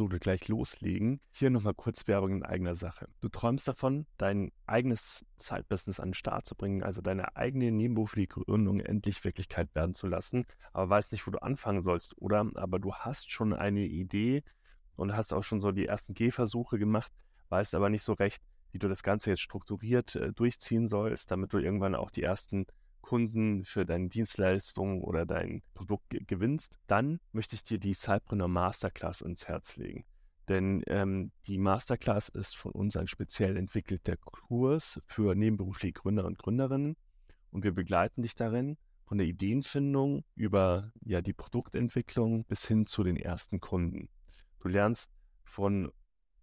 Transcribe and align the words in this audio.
Episode 0.00 0.18
gleich 0.18 0.48
loslegen, 0.48 1.20
hier 1.30 1.50
nochmal 1.50 1.74
kurz 1.74 2.08
Werbung 2.08 2.30
in 2.32 2.42
eigener 2.42 2.74
Sache. 2.74 3.06
Du 3.20 3.28
träumst 3.28 3.68
davon, 3.68 4.06
dein 4.16 4.50
eigenes 4.66 5.26
Zeitbusiness 5.36 6.00
an 6.00 6.08
den 6.08 6.14
Start 6.14 6.46
zu 6.46 6.54
bringen, 6.54 6.82
also 6.82 7.02
deine 7.02 7.36
eigene 7.36 7.70
nebenberufliche 7.70 8.28
Gründung 8.28 8.80
endlich 8.80 9.22
Wirklichkeit 9.24 9.74
werden 9.74 9.92
zu 9.92 10.06
lassen, 10.06 10.46
aber 10.72 10.88
weißt 10.88 11.12
nicht, 11.12 11.26
wo 11.26 11.30
du 11.30 11.42
anfangen 11.42 11.82
sollst, 11.82 12.16
oder? 12.16 12.50
Aber 12.54 12.78
du 12.78 12.94
hast 12.94 13.30
schon 13.30 13.52
eine 13.52 13.84
Idee 13.84 14.42
und 14.96 15.14
hast 15.14 15.34
auch 15.34 15.42
schon 15.42 15.60
so 15.60 15.70
die 15.70 15.84
ersten 15.84 16.14
Gehversuche 16.14 16.78
gemacht, 16.78 17.12
weißt 17.50 17.74
aber 17.74 17.90
nicht 17.90 18.02
so 18.02 18.14
recht, 18.14 18.42
wie 18.72 18.78
du 18.78 18.88
das 18.88 19.02
Ganze 19.02 19.28
jetzt 19.28 19.42
strukturiert 19.42 20.16
äh, 20.16 20.32
durchziehen 20.32 20.88
sollst, 20.88 21.30
damit 21.30 21.52
du 21.52 21.58
irgendwann 21.58 21.94
auch 21.94 22.10
die 22.10 22.22
ersten 22.22 22.64
Kunden 23.00 23.64
für 23.64 23.84
deine 23.84 24.08
Dienstleistung 24.08 25.02
oder 25.02 25.26
dein 25.26 25.62
Produkt 25.74 26.16
gewinnst, 26.26 26.78
dann 26.86 27.20
möchte 27.32 27.56
ich 27.56 27.64
dir 27.64 27.78
die 27.78 27.94
Cypreneur 27.94 28.48
Masterclass 28.48 29.20
ins 29.20 29.48
Herz 29.48 29.76
legen. 29.76 30.04
Denn 30.48 30.82
ähm, 30.88 31.30
die 31.46 31.58
Masterclass 31.58 32.28
ist 32.28 32.56
von 32.56 32.72
uns 32.72 32.96
ein 32.96 33.06
speziell 33.06 33.56
entwickelter 33.56 34.16
Kurs 34.16 35.00
für 35.06 35.34
nebenberufliche 35.34 35.92
Gründer 35.92 36.24
und 36.24 36.38
Gründerinnen. 36.38 36.96
Und 37.50 37.64
wir 37.64 37.72
begleiten 37.72 38.22
dich 38.22 38.34
darin 38.34 38.76
von 39.04 39.18
der 39.18 39.26
Ideenfindung 39.26 40.24
über 40.34 40.92
ja, 41.04 41.20
die 41.20 41.32
Produktentwicklung 41.32 42.44
bis 42.44 42.66
hin 42.66 42.86
zu 42.86 43.04
den 43.04 43.16
ersten 43.16 43.60
Kunden. 43.60 44.08
Du 44.60 44.68
lernst 44.68 45.10
von 45.44 45.92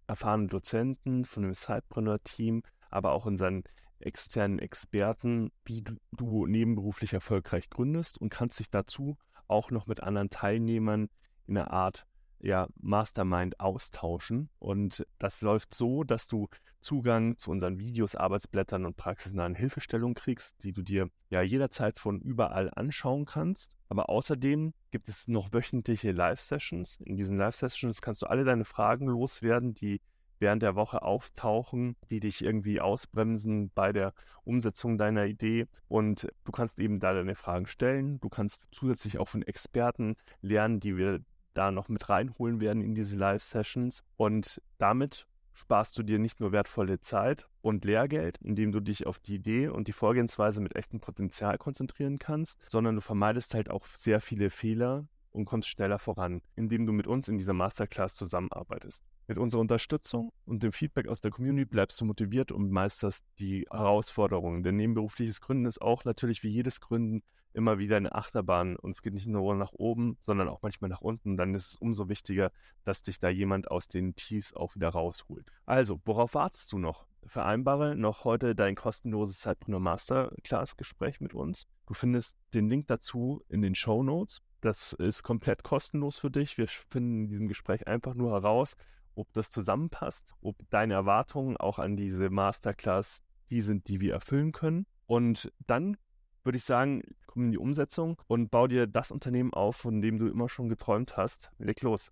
erfahrenen 0.06 0.48
Dozenten, 0.48 1.24
von 1.24 1.42
dem 1.42 1.54
Cypreneur-Team, 1.54 2.62
aber 2.90 3.12
auch 3.12 3.26
unseren 3.26 3.62
externen 4.00 4.58
Experten, 4.58 5.50
wie 5.64 5.82
du, 5.82 5.94
du 6.12 6.46
nebenberuflich 6.46 7.12
erfolgreich 7.12 7.70
gründest 7.70 8.18
und 8.18 8.30
kannst 8.30 8.58
dich 8.58 8.70
dazu 8.70 9.16
auch 9.46 9.70
noch 9.70 9.86
mit 9.86 10.02
anderen 10.02 10.30
Teilnehmern 10.30 11.08
in 11.46 11.56
einer 11.56 11.70
Art 11.70 12.06
ja, 12.40 12.68
Mastermind 12.80 13.58
austauschen. 13.58 14.48
Und 14.58 15.06
das 15.18 15.40
läuft 15.42 15.74
so, 15.74 16.04
dass 16.04 16.26
du 16.26 16.48
Zugang 16.80 17.36
zu 17.36 17.50
unseren 17.50 17.78
Videos, 17.78 18.14
Arbeitsblättern 18.14 18.86
und 18.86 18.96
praxisnahen 18.96 19.54
Hilfestellungen 19.54 20.14
kriegst, 20.14 20.62
die 20.62 20.72
du 20.72 20.82
dir 20.82 21.10
ja 21.30 21.42
jederzeit 21.42 21.98
von 21.98 22.20
überall 22.20 22.70
anschauen 22.74 23.24
kannst. 23.24 23.76
Aber 23.88 24.08
außerdem 24.08 24.72
gibt 24.90 25.08
es 25.08 25.26
noch 25.26 25.52
wöchentliche 25.52 26.12
Live-Sessions. 26.12 27.00
In 27.04 27.16
diesen 27.16 27.36
Live-Sessions 27.36 28.00
kannst 28.00 28.22
du 28.22 28.26
alle 28.26 28.44
deine 28.44 28.64
Fragen 28.64 29.06
loswerden, 29.06 29.74
die 29.74 30.00
während 30.38 30.62
der 30.62 30.74
Woche 30.74 31.02
auftauchen, 31.02 31.96
die 32.10 32.20
dich 32.20 32.42
irgendwie 32.42 32.80
ausbremsen 32.80 33.70
bei 33.74 33.92
der 33.92 34.12
Umsetzung 34.44 34.98
deiner 34.98 35.26
Idee. 35.26 35.66
Und 35.88 36.28
du 36.44 36.52
kannst 36.52 36.78
eben 36.78 37.00
da 37.00 37.12
deine 37.12 37.34
Fragen 37.34 37.66
stellen. 37.66 38.20
Du 38.20 38.28
kannst 38.28 38.62
zusätzlich 38.70 39.18
auch 39.18 39.28
von 39.28 39.42
Experten 39.42 40.16
lernen, 40.40 40.80
die 40.80 40.96
wir 40.96 41.20
da 41.54 41.70
noch 41.70 41.88
mit 41.88 42.08
reinholen 42.08 42.60
werden 42.60 42.82
in 42.82 42.94
diese 42.94 43.16
Live-Sessions. 43.16 44.04
Und 44.16 44.62
damit 44.78 45.26
sparst 45.58 45.98
du 45.98 46.04
dir 46.04 46.18
nicht 46.18 46.38
nur 46.38 46.52
wertvolle 46.52 47.00
Zeit 47.00 47.48
und 47.60 47.84
Lehrgeld, 47.84 48.38
indem 48.38 48.70
du 48.70 48.80
dich 48.80 49.06
auf 49.06 49.18
die 49.18 49.34
Idee 49.34 49.68
und 49.68 49.88
die 49.88 49.92
Vorgehensweise 49.92 50.60
mit 50.60 50.76
echtem 50.76 51.00
Potenzial 51.00 51.58
konzentrieren 51.58 52.18
kannst, 52.18 52.70
sondern 52.70 52.94
du 52.94 53.00
vermeidest 53.00 53.54
halt 53.54 53.68
auch 53.68 53.86
sehr 53.86 54.20
viele 54.20 54.50
Fehler 54.50 55.08
und 55.38 55.44
kommst 55.44 55.68
schneller 55.68 55.98
voran, 55.98 56.42
indem 56.56 56.84
du 56.84 56.92
mit 56.92 57.06
uns 57.06 57.28
in 57.28 57.38
dieser 57.38 57.52
Masterclass 57.52 58.16
zusammenarbeitest. 58.16 59.04
Mit 59.28 59.38
unserer 59.38 59.60
Unterstützung 59.60 60.32
und 60.44 60.62
dem 60.64 60.72
Feedback 60.72 61.06
aus 61.06 61.20
der 61.20 61.30
Community 61.30 61.64
bleibst 61.64 62.00
du 62.00 62.04
motiviert 62.04 62.50
und 62.50 62.70
meisterst 62.70 63.24
die 63.38 63.66
Herausforderungen. 63.70 64.64
Denn 64.64 64.76
nebenberufliches 64.76 65.40
Gründen 65.40 65.66
ist 65.66 65.80
auch 65.80 66.04
natürlich 66.04 66.42
wie 66.42 66.48
jedes 66.48 66.80
Gründen 66.80 67.22
immer 67.52 67.78
wieder 67.78 67.96
eine 67.96 68.14
Achterbahn 68.14 68.76
und 68.76 68.90
es 68.90 69.00
geht 69.02 69.14
nicht 69.14 69.26
nur 69.26 69.54
nach 69.54 69.72
oben, 69.72 70.16
sondern 70.20 70.48
auch 70.48 70.60
manchmal 70.62 70.90
nach 70.90 71.00
unten. 71.00 71.36
Dann 71.36 71.54
ist 71.54 71.70
es 71.70 71.76
umso 71.76 72.08
wichtiger, 72.08 72.50
dass 72.84 73.02
dich 73.02 73.20
da 73.20 73.28
jemand 73.28 73.70
aus 73.70 73.86
den 73.86 74.16
Tiefs 74.16 74.52
auch 74.52 74.74
wieder 74.74 74.88
rausholt. 74.88 75.46
Also, 75.66 76.00
worauf 76.04 76.34
wartest 76.34 76.72
du 76.72 76.78
noch? 76.78 77.06
Vereinbare 77.26 77.94
noch 77.94 78.24
heute 78.24 78.54
dein 78.54 78.74
kostenloses 78.74 79.38
Zeitpreneur 79.38 79.80
Masterclass 79.80 80.76
Gespräch 80.76 81.20
mit 81.20 81.34
uns. 81.34 81.66
Du 81.86 81.94
findest 81.94 82.36
den 82.54 82.68
Link 82.68 82.88
dazu 82.88 83.44
in 83.48 83.62
den 83.62 83.74
Show 83.74 84.02
Notes. 84.02 84.42
Das 84.60 84.92
ist 84.92 85.22
komplett 85.22 85.62
kostenlos 85.62 86.18
für 86.18 86.32
dich. 86.32 86.58
Wir 86.58 86.66
finden 86.66 87.22
in 87.22 87.28
diesem 87.28 87.46
Gespräch 87.46 87.86
einfach 87.86 88.14
nur 88.14 88.32
heraus, 88.32 88.74
ob 89.14 89.32
das 89.32 89.50
zusammenpasst, 89.50 90.34
ob 90.40 90.56
deine 90.70 90.94
Erwartungen 90.94 91.56
auch 91.56 91.78
an 91.78 91.96
diese 91.96 92.28
Masterclass 92.28 93.22
die 93.50 93.60
sind, 93.60 93.88
die 93.88 94.00
wir 94.00 94.14
erfüllen 94.14 94.50
können. 94.50 94.86
Und 95.06 95.52
dann 95.66 95.96
würde 96.42 96.58
ich 96.58 96.64
sagen, 96.64 97.02
komm 97.26 97.44
in 97.44 97.52
die 97.52 97.58
Umsetzung 97.58 98.20
und 98.26 98.50
bau 98.50 98.66
dir 98.66 98.88
das 98.88 99.12
Unternehmen 99.12 99.54
auf, 99.54 99.76
von 99.76 100.02
dem 100.02 100.18
du 100.18 100.26
immer 100.26 100.48
schon 100.48 100.68
geträumt 100.68 101.16
hast. 101.16 101.50
Leg 101.58 101.80
los. 101.82 102.10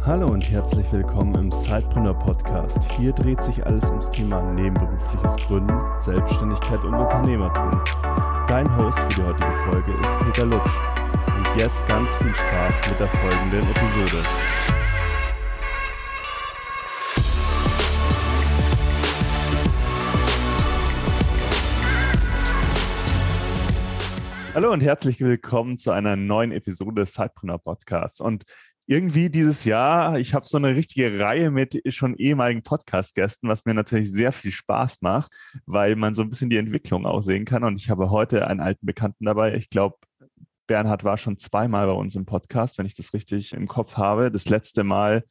Hallo 0.00 0.28
und 0.28 0.50
herzlich 0.50 0.90
willkommen 0.90 1.34
im 1.34 1.52
Sidepreneur 1.52 2.18
Podcast. 2.18 2.90
Hier 2.92 3.12
dreht 3.12 3.42
sich 3.42 3.66
alles 3.66 3.90
ums 3.90 4.10
Thema 4.10 4.40
nebenberufliches 4.52 5.36
Gründen, 5.36 5.80
Selbstständigkeit 5.98 6.82
und 6.82 6.94
Unternehmertum. 6.94 8.25
Dein 8.48 8.76
Host 8.76 9.00
für 9.00 9.08
die 9.08 9.22
heutige 9.24 9.54
Folge 9.56 9.92
ist 10.04 10.16
Peter 10.20 10.46
Lutsch. 10.46 10.70
Und 11.36 11.60
jetzt 11.60 11.84
ganz 11.88 12.14
viel 12.14 12.32
Spaß 12.32 12.80
mit 12.88 13.00
der 13.00 13.08
folgenden 13.08 13.68
Episode. 13.70 14.24
Hallo 24.54 24.72
und 24.72 24.80
herzlich 24.80 25.20
willkommen 25.20 25.76
zu 25.76 25.90
einer 25.90 26.14
neuen 26.14 26.52
Episode 26.52 27.00
des 27.00 27.14
Sidepreneur 27.14 27.58
Podcasts. 27.58 28.20
Und 28.20 28.44
irgendwie 28.86 29.30
dieses 29.30 29.64
Jahr, 29.64 30.18
ich 30.18 30.32
habe 30.32 30.46
so 30.46 30.56
eine 30.56 30.76
richtige 30.76 31.18
Reihe 31.18 31.50
mit 31.50 31.82
schon 31.92 32.14
ehemaligen 32.14 32.62
Podcast-Gästen, 32.62 33.48
was 33.48 33.64
mir 33.64 33.74
natürlich 33.74 34.12
sehr 34.12 34.30
viel 34.30 34.52
Spaß 34.52 35.02
macht, 35.02 35.32
weil 35.66 35.96
man 35.96 36.14
so 36.14 36.22
ein 36.22 36.30
bisschen 36.30 36.50
die 36.50 36.56
Entwicklung 36.56 37.04
auch 37.04 37.22
sehen 37.22 37.44
kann. 37.44 37.64
Und 37.64 37.76
ich 37.76 37.90
habe 37.90 38.10
heute 38.10 38.46
einen 38.46 38.60
alten 38.60 38.86
Bekannten 38.86 39.24
dabei. 39.24 39.54
Ich 39.56 39.70
glaube, 39.70 39.96
Bernhard 40.68 41.02
war 41.04 41.18
schon 41.18 41.36
zweimal 41.36 41.86
bei 41.86 41.92
uns 41.92 42.14
im 42.14 42.26
Podcast, 42.26 42.78
wenn 42.78 42.86
ich 42.86 42.94
das 42.94 43.12
richtig 43.12 43.54
im 43.54 43.66
Kopf 43.66 43.96
habe. 43.96 44.30
Das 44.30 44.48
letzte 44.48 44.84
Mal, 44.84 45.24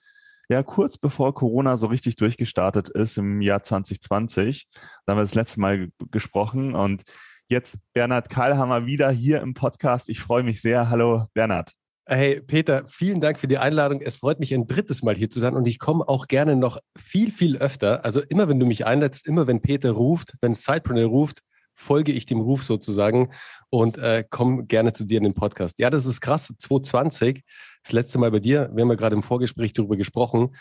ja, 0.50 0.62
kurz 0.62 0.98
bevor 0.98 1.34
Corona 1.34 1.78
so 1.78 1.88
richtig 1.88 2.18
durchgestartet 2.18 2.90
ist 2.90 3.18
im 3.18 3.42
Jahr 3.42 3.64
2020. 3.64 4.68
Da 5.06 5.12
haben 5.12 5.18
wir 5.18 5.24
das 5.24 5.36
letzte 5.36 5.62
Mal 5.62 5.90
gesprochen 6.12 6.76
und 6.76 7.04
jetzt 7.48 7.80
Bernhard 7.94 8.30
Karlhammer 8.30 8.86
wieder 8.86 9.12
hier 9.12 9.42
im 9.42 9.54
Podcast. 9.54 10.10
Ich 10.10 10.20
freue 10.20 10.44
mich 10.44 10.62
sehr. 10.62 10.90
Hallo 10.90 11.28
Bernhard. 11.34 11.74
Hey 12.08 12.40
Peter, 12.40 12.86
vielen 12.88 13.20
Dank 13.20 13.40
für 13.40 13.48
die 13.48 13.58
Einladung. 13.58 14.00
Es 14.00 14.18
freut 14.18 14.40
mich 14.40 14.54
ein 14.54 14.68
drittes 14.68 15.02
Mal 15.02 15.16
hier 15.16 15.32
zu 15.32 15.40
sein 15.40 15.56
und 15.56 15.66
ich 15.66 15.80
komme 15.80 16.08
auch 16.08 16.28
gerne 16.28 16.56
noch 16.56 16.78
viel, 16.96 17.32
viel 17.32 17.58
öfter. 17.58 18.06
Also 18.06 18.22
immer, 18.22 18.48
wenn 18.48 18.60
du 18.60 18.68
mich 18.68 18.86
einlädst, 18.86 19.26
immer 19.26 19.48
wenn 19.48 19.64
Peter 19.64 19.90
ruft, 19.90 20.36
wenn 20.40 20.54
Sidepreneur 20.54 21.08
ruft, 21.08 21.42
folge 21.74 22.12
ich 22.12 22.28
dem 22.28 22.42
Ruf 22.42 22.64
sozusagen 22.64 23.32
und 23.72 23.98
äh, 23.98 24.24
komme 24.30 24.68
gerne 24.68 24.94
zu 24.94 25.06
dir 25.06 25.18
in 25.18 25.24
den 25.24 25.34
Podcast. 25.34 25.80
Ja, 25.80 25.90
das 25.90 26.06
ist 26.06 26.22
krass. 26.22 26.54
2020, 26.60 27.44
das 27.84 27.92
letzte 27.92 28.20
Mal 28.20 28.30
bei 28.30 28.40
dir, 28.40 28.70
wir 28.72 28.84
haben 28.84 28.90
ja 28.90 28.96
gerade 28.96 29.16
im 29.16 29.24
Vorgespräch 29.24 29.74
darüber 29.74 29.98
gesprochen. 29.98 30.56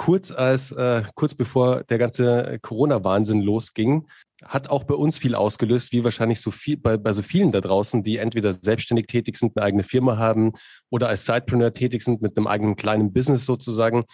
Kurz 0.00 0.30
als, 0.30 0.72
äh, 0.72 1.02
kurz 1.14 1.34
bevor 1.34 1.84
der 1.84 1.98
ganze 1.98 2.58
Corona-Wahnsinn 2.62 3.42
losging, 3.42 4.06
hat 4.42 4.70
auch 4.70 4.84
bei 4.84 4.94
uns 4.94 5.18
viel 5.18 5.34
ausgelöst, 5.34 5.92
wie 5.92 6.02
wahrscheinlich 6.02 6.40
so 6.40 6.50
viel 6.50 6.78
bei, 6.78 6.96
bei 6.96 7.12
so 7.12 7.20
vielen 7.20 7.52
da 7.52 7.60
draußen, 7.60 8.02
die 8.02 8.16
entweder 8.16 8.54
selbstständig 8.54 9.08
tätig 9.08 9.36
sind, 9.36 9.58
eine 9.58 9.66
eigene 9.66 9.82
Firma 9.82 10.16
haben 10.16 10.52
oder 10.88 11.08
als 11.08 11.26
Sidepreneur 11.26 11.74
tätig 11.74 12.02
sind 12.02 12.22
mit 12.22 12.34
einem 12.34 12.46
eigenen 12.46 12.76
kleinen 12.76 13.12
Business 13.12 13.44
sozusagen. 13.44 14.04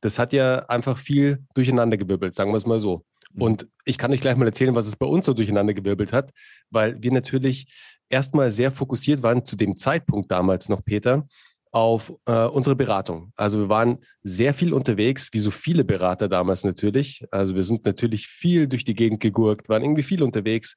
Das 0.00 0.16
hat 0.16 0.32
ja 0.32 0.66
einfach 0.66 0.96
viel 0.96 1.40
durcheinander 1.54 1.96
gewirbelt, 1.96 2.36
sagen 2.36 2.52
wir 2.52 2.58
es 2.58 2.66
mal 2.66 2.78
so. 2.78 3.04
Mhm. 3.32 3.42
Und 3.42 3.66
ich 3.84 3.98
kann 3.98 4.12
euch 4.12 4.20
gleich 4.20 4.36
mal 4.36 4.46
erzählen, 4.46 4.76
was 4.76 4.86
es 4.86 4.94
bei 4.94 5.06
uns 5.06 5.26
so 5.26 5.34
durcheinander 5.34 5.74
gewirbelt 5.74 6.12
hat, 6.12 6.30
weil 6.70 7.02
wir 7.02 7.10
natürlich 7.10 7.66
erstmal 8.08 8.52
sehr 8.52 8.70
fokussiert 8.70 9.24
waren 9.24 9.44
zu 9.44 9.56
dem 9.56 9.76
Zeitpunkt 9.76 10.30
damals 10.30 10.68
noch, 10.68 10.84
Peter, 10.84 11.26
auf 11.72 12.12
äh, 12.26 12.44
unsere 12.44 12.76
Beratung. 12.76 13.32
Also 13.34 13.58
wir 13.58 13.68
waren 13.68 13.98
sehr 14.22 14.54
viel 14.54 14.72
unterwegs, 14.72 15.30
wie 15.32 15.40
so 15.40 15.50
viele 15.50 15.84
Berater 15.84 16.28
damals 16.28 16.64
natürlich. 16.64 17.24
Also 17.30 17.54
wir 17.54 17.64
sind 17.64 17.84
natürlich 17.84 18.28
viel 18.28 18.68
durch 18.68 18.84
die 18.84 18.94
Gegend 18.94 19.20
gegurkt, 19.20 19.68
waren 19.68 19.82
irgendwie 19.82 20.02
viel 20.02 20.22
unterwegs. 20.22 20.76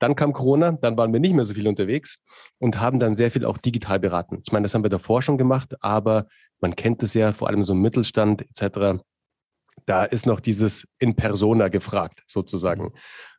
Dann 0.00 0.16
kam 0.16 0.32
Corona, 0.32 0.72
dann 0.72 0.96
waren 0.96 1.12
wir 1.12 1.20
nicht 1.20 1.34
mehr 1.34 1.44
so 1.44 1.54
viel 1.54 1.68
unterwegs 1.68 2.18
und 2.58 2.80
haben 2.80 2.98
dann 2.98 3.14
sehr 3.14 3.30
viel 3.30 3.44
auch 3.44 3.56
digital 3.56 4.00
beraten. 4.00 4.40
Ich 4.44 4.52
meine, 4.52 4.64
das 4.64 4.74
haben 4.74 4.84
wir 4.84 4.90
davor 4.90 5.22
schon 5.22 5.38
gemacht, 5.38 5.76
aber 5.80 6.26
man 6.60 6.74
kennt 6.74 7.04
es 7.04 7.14
ja 7.14 7.32
vor 7.32 7.48
allem 7.48 7.62
so 7.62 7.72
im 7.72 7.80
Mittelstand 7.80 8.42
etc 8.42 9.00
da 9.86 10.04
ist 10.04 10.26
noch 10.26 10.40
dieses 10.40 10.86
in 10.98 11.14
persona 11.14 11.68
gefragt, 11.68 12.22
sozusagen. 12.26 12.92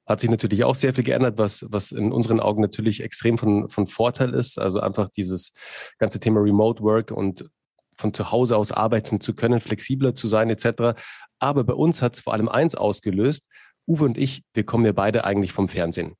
Hat 0.05 0.19
sich 0.19 0.29
natürlich 0.29 0.63
auch 0.63 0.75
sehr 0.75 0.93
viel 0.93 1.03
geändert, 1.03 1.37
was, 1.37 1.65
was 1.69 1.91
in 1.91 2.11
unseren 2.11 2.39
Augen 2.39 2.61
natürlich 2.61 3.01
extrem 3.01 3.37
von, 3.37 3.69
von 3.69 3.87
Vorteil 3.87 4.33
ist. 4.33 4.59
Also 4.59 4.79
einfach 4.79 5.09
dieses 5.09 5.51
ganze 5.97 6.19
Thema 6.19 6.41
Remote 6.41 6.83
Work 6.83 7.11
und 7.11 7.49
von 7.95 8.13
zu 8.13 8.31
Hause 8.31 8.57
aus 8.57 8.71
arbeiten 8.71 9.21
zu 9.21 9.33
können, 9.33 9.59
flexibler 9.59 10.15
zu 10.15 10.27
sein, 10.27 10.49
etc. 10.49 10.99
Aber 11.39 11.63
bei 11.63 11.73
uns 11.73 12.01
hat 12.01 12.15
es 12.15 12.21
vor 12.21 12.33
allem 12.33 12.49
eins 12.49 12.75
ausgelöst. 12.75 13.47
Uwe 13.87 14.05
und 14.05 14.17
ich, 14.17 14.43
wir 14.53 14.65
kommen 14.65 14.85
ja 14.85 14.91
beide 14.91 15.23
eigentlich 15.23 15.51
vom 15.51 15.69
Fernsehen. 15.69 16.15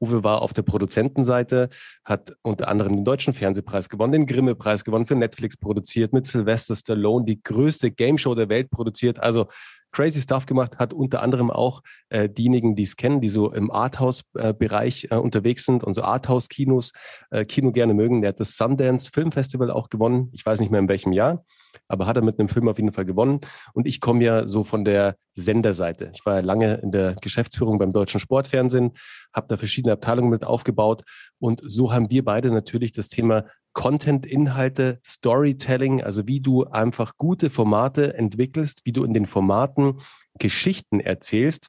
Uwe 0.00 0.24
war 0.24 0.42
auf 0.42 0.52
der 0.52 0.62
Produzentenseite, 0.62 1.70
hat 2.04 2.36
unter 2.42 2.68
anderem 2.68 2.96
den 2.96 3.04
Deutschen 3.04 3.32
Fernsehpreis 3.32 3.88
gewonnen, 3.88 4.12
den 4.12 4.26
Grimme-Preis 4.26 4.84
gewonnen, 4.84 5.06
für 5.06 5.14
Netflix 5.14 5.56
produziert, 5.56 6.12
mit 6.12 6.26
Sylvester 6.26 6.76
Stallone 6.76 7.24
die 7.24 7.42
größte 7.42 7.90
Game 7.90 8.18
Show 8.18 8.34
der 8.34 8.48
Welt 8.48 8.70
produziert. 8.70 9.20
Also 9.20 9.46
crazy 9.94 10.20
Stuff 10.20 10.46
gemacht, 10.46 10.78
hat 10.78 10.92
unter 10.92 11.22
anderem 11.22 11.50
auch 11.50 11.82
äh, 12.08 12.28
diejenigen, 12.28 12.74
die 12.74 12.82
es 12.82 12.96
kennen, 12.96 13.20
die 13.20 13.28
so 13.28 13.52
im 13.52 13.70
Arthouse-Bereich 13.70 15.08
äh, 15.10 15.16
unterwegs 15.16 15.64
sind 15.64 15.84
und 15.84 15.94
so 15.94 16.02
Arthouse-Kinos, 16.02 16.92
äh, 17.30 17.44
Kino 17.44 17.72
gerne 17.72 17.94
mögen. 17.94 18.20
Der 18.20 18.30
hat 18.30 18.40
das 18.40 18.56
Sundance 18.56 19.10
Film 19.12 19.32
Festival 19.32 19.70
auch 19.70 19.88
gewonnen. 19.88 20.30
Ich 20.32 20.44
weiß 20.44 20.60
nicht 20.60 20.70
mehr 20.70 20.80
in 20.80 20.88
welchem 20.88 21.12
Jahr, 21.12 21.44
aber 21.88 22.06
hat 22.06 22.16
er 22.16 22.22
mit 22.22 22.38
einem 22.38 22.48
Film 22.48 22.68
auf 22.68 22.76
jeden 22.76 22.92
Fall 22.92 23.04
gewonnen. 23.04 23.40
Und 23.72 23.86
ich 23.86 24.00
komme 24.00 24.24
ja 24.24 24.48
so 24.48 24.64
von 24.64 24.84
der 24.84 25.16
Senderseite. 25.34 26.10
Ich 26.12 26.26
war 26.26 26.36
ja 26.36 26.40
lange 26.40 26.74
in 26.74 26.90
der 26.90 27.14
Geschäftsführung 27.20 27.78
beim 27.78 27.92
Deutschen 27.92 28.20
Sportfernsehen, 28.20 28.92
habe 29.32 29.46
da 29.48 29.56
verschiedene 29.56 29.92
Abteilungen 29.92 30.30
mit 30.30 30.44
aufgebaut. 30.44 31.04
Und 31.38 31.62
so 31.64 31.92
haben 31.92 32.10
wir 32.10 32.24
beide 32.24 32.50
natürlich 32.50 32.92
das 32.92 33.08
Thema 33.08 33.44
Content-Inhalte, 33.74 35.00
Storytelling, 35.04 36.02
also 36.02 36.26
wie 36.26 36.40
du 36.40 36.64
einfach 36.64 37.18
gute 37.18 37.50
Formate 37.50 38.14
entwickelst, 38.14 38.80
wie 38.84 38.92
du 38.92 39.04
in 39.04 39.12
den 39.12 39.26
Formaten 39.26 39.98
Geschichten 40.38 41.00
erzählst, 41.00 41.68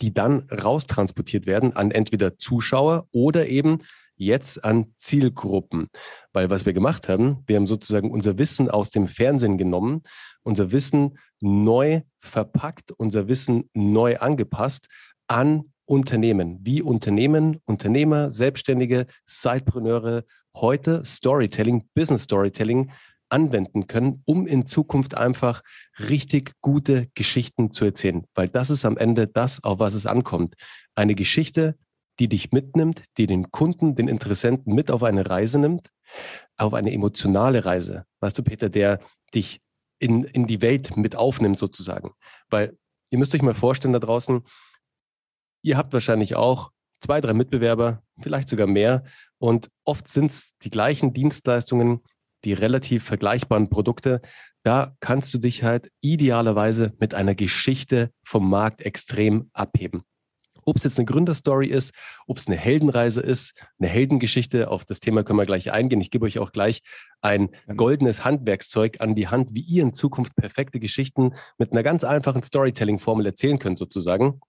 die 0.00 0.12
dann 0.12 0.46
raustransportiert 0.50 1.46
werden 1.46 1.74
an 1.74 1.90
entweder 1.90 2.36
Zuschauer 2.36 3.08
oder 3.12 3.48
eben 3.48 3.78
jetzt 4.16 4.64
an 4.64 4.92
Zielgruppen. 4.96 5.88
Weil 6.32 6.50
was 6.50 6.66
wir 6.66 6.72
gemacht 6.72 7.08
haben, 7.08 7.42
wir 7.46 7.56
haben 7.56 7.66
sozusagen 7.66 8.10
unser 8.10 8.38
Wissen 8.38 8.70
aus 8.70 8.90
dem 8.90 9.08
Fernsehen 9.08 9.56
genommen, 9.56 10.02
unser 10.42 10.72
Wissen 10.72 11.18
neu 11.40 12.02
verpackt, 12.20 12.92
unser 12.92 13.28
Wissen 13.28 13.70
neu 13.72 14.18
angepasst 14.18 14.88
an 15.26 15.72
Unternehmen, 15.86 16.58
wie 16.62 16.82
Unternehmen, 16.82 17.60
Unternehmer, 17.64 18.30
Selbstständige, 18.30 19.06
Sidepreneure 19.26 20.24
heute 20.56 21.04
Storytelling, 21.04 21.84
Business 21.94 22.24
Storytelling 22.24 22.90
anwenden 23.28 23.86
können, 23.86 24.22
um 24.24 24.46
in 24.46 24.66
Zukunft 24.66 25.16
einfach 25.16 25.62
richtig 25.98 26.52
gute 26.60 27.08
Geschichten 27.14 27.70
zu 27.70 27.84
erzählen. 27.84 28.24
Weil 28.34 28.48
das 28.48 28.70
ist 28.70 28.84
am 28.84 28.96
Ende 28.96 29.28
das, 29.28 29.62
auf 29.62 29.78
was 29.78 29.94
es 29.94 30.06
ankommt. 30.06 30.54
Eine 30.94 31.14
Geschichte, 31.14 31.76
die 32.18 32.28
dich 32.28 32.50
mitnimmt, 32.50 33.04
die 33.16 33.26
den 33.26 33.50
Kunden, 33.50 33.94
den 33.94 34.08
Interessenten 34.08 34.74
mit 34.74 34.90
auf 34.90 35.02
eine 35.02 35.30
Reise 35.30 35.58
nimmt, 35.58 35.88
auf 36.56 36.74
eine 36.74 36.92
emotionale 36.92 37.64
Reise. 37.64 38.04
Weißt 38.20 38.36
du, 38.36 38.42
Peter, 38.42 38.68
der 38.68 39.00
dich 39.34 39.60
in, 40.00 40.24
in 40.24 40.46
die 40.46 40.60
Welt 40.60 40.96
mit 40.96 41.14
aufnimmt 41.14 41.58
sozusagen. 41.58 42.10
Weil 42.48 42.76
ihr 43.10 43.18
müsst 43.18 43.34
euch 43.34 43.42
mal 43.42 43.54
vorstellen 43.54 43.92
da 43.92 44.00
draußen, 44.00 44.42
Ihr 45.62 45.76
habt 45.76 45.92
wahrscheinlich 45.92 46.36
auch 46.36 46.70
zwei, 47.00 47.20
drei 47.20 47.34
Mitbewerber, 47.34 48.02
vielleicht 48.20 48.48
sogar 48.48 48.66
mehr. 48.66 49.04
Und 49.40 49.70
oft 49.84 50.06
sind 50.06 50.30
es 50.30 50.56
die 50.62 50.70
gleichen 50.70 51.12
Dienstleistungen, 51.14 52.00
die 52.44 52.52
relativ 52.52 53.04
vergleichbaren 53.04 53.70
Produkte. 53.70 54.20
Da 54.62 54.94
kannst 55.00 55.32
du 55.32 55.38
dich 55.38 55.62
halt 55.62 55.90
idealerweise 56.02 56.92
mit 57.00 57.14
einer 57.14 57.34
Geschichte 57.34 58.10
vom 58.22 58.48
Markt 58.48 58.82
extrem 58.82 59.50
abheben. 59.54 60.02
Ob 60.62 60.76
es 60.76 60.84
jetzt 60.84 60.98
eine 60.98 61.06
Gründerstory 61.06 61.68
ist, 61.68 61.94
ob 62.26 62.36
es 62.36 62.46
eine 62.46 62.56
Heldenreise 62.56 63.22
ist, 63.22 63.54
eine 63.78 63.88
Heldengeschichte, 63.88 64.70
auf 64.70 64.84
das 64.84 65.00
Thema 65.00 65.24
können 65.24 65.38
wir 65.38 65.46
gleich 65.46 65.72
eingehen. 65.72 66.02
Ich 66.02 66.10
gebe 66.10 66.26
euch 66.26 66.38
auch 66.38 66.52
gleich 66.52 66.82
ein 67.22 67.48
goldenes 67.76 68.24
Handwerkszeug 68.26 69.00
an 69.00 69.14
die 69.14 69.28
Hand, 69.28 69.48
wie 69.52 69.62
ihr 69.62 69.82
in 69.82 69.94
Zukunft 69.94 70.36
perfekte 70.36 70.78
Geschichten 70.78 71.32
mit 71.56 71.72
einer 71.72 71.82
ganz 71.82 72.04
einfachen 72.04 72.42
Storytelling-Formel 72.42 73.24
erzählen 73.24 73.58
könnt, 73.58 73.78
sozusagen. 73.78 74.40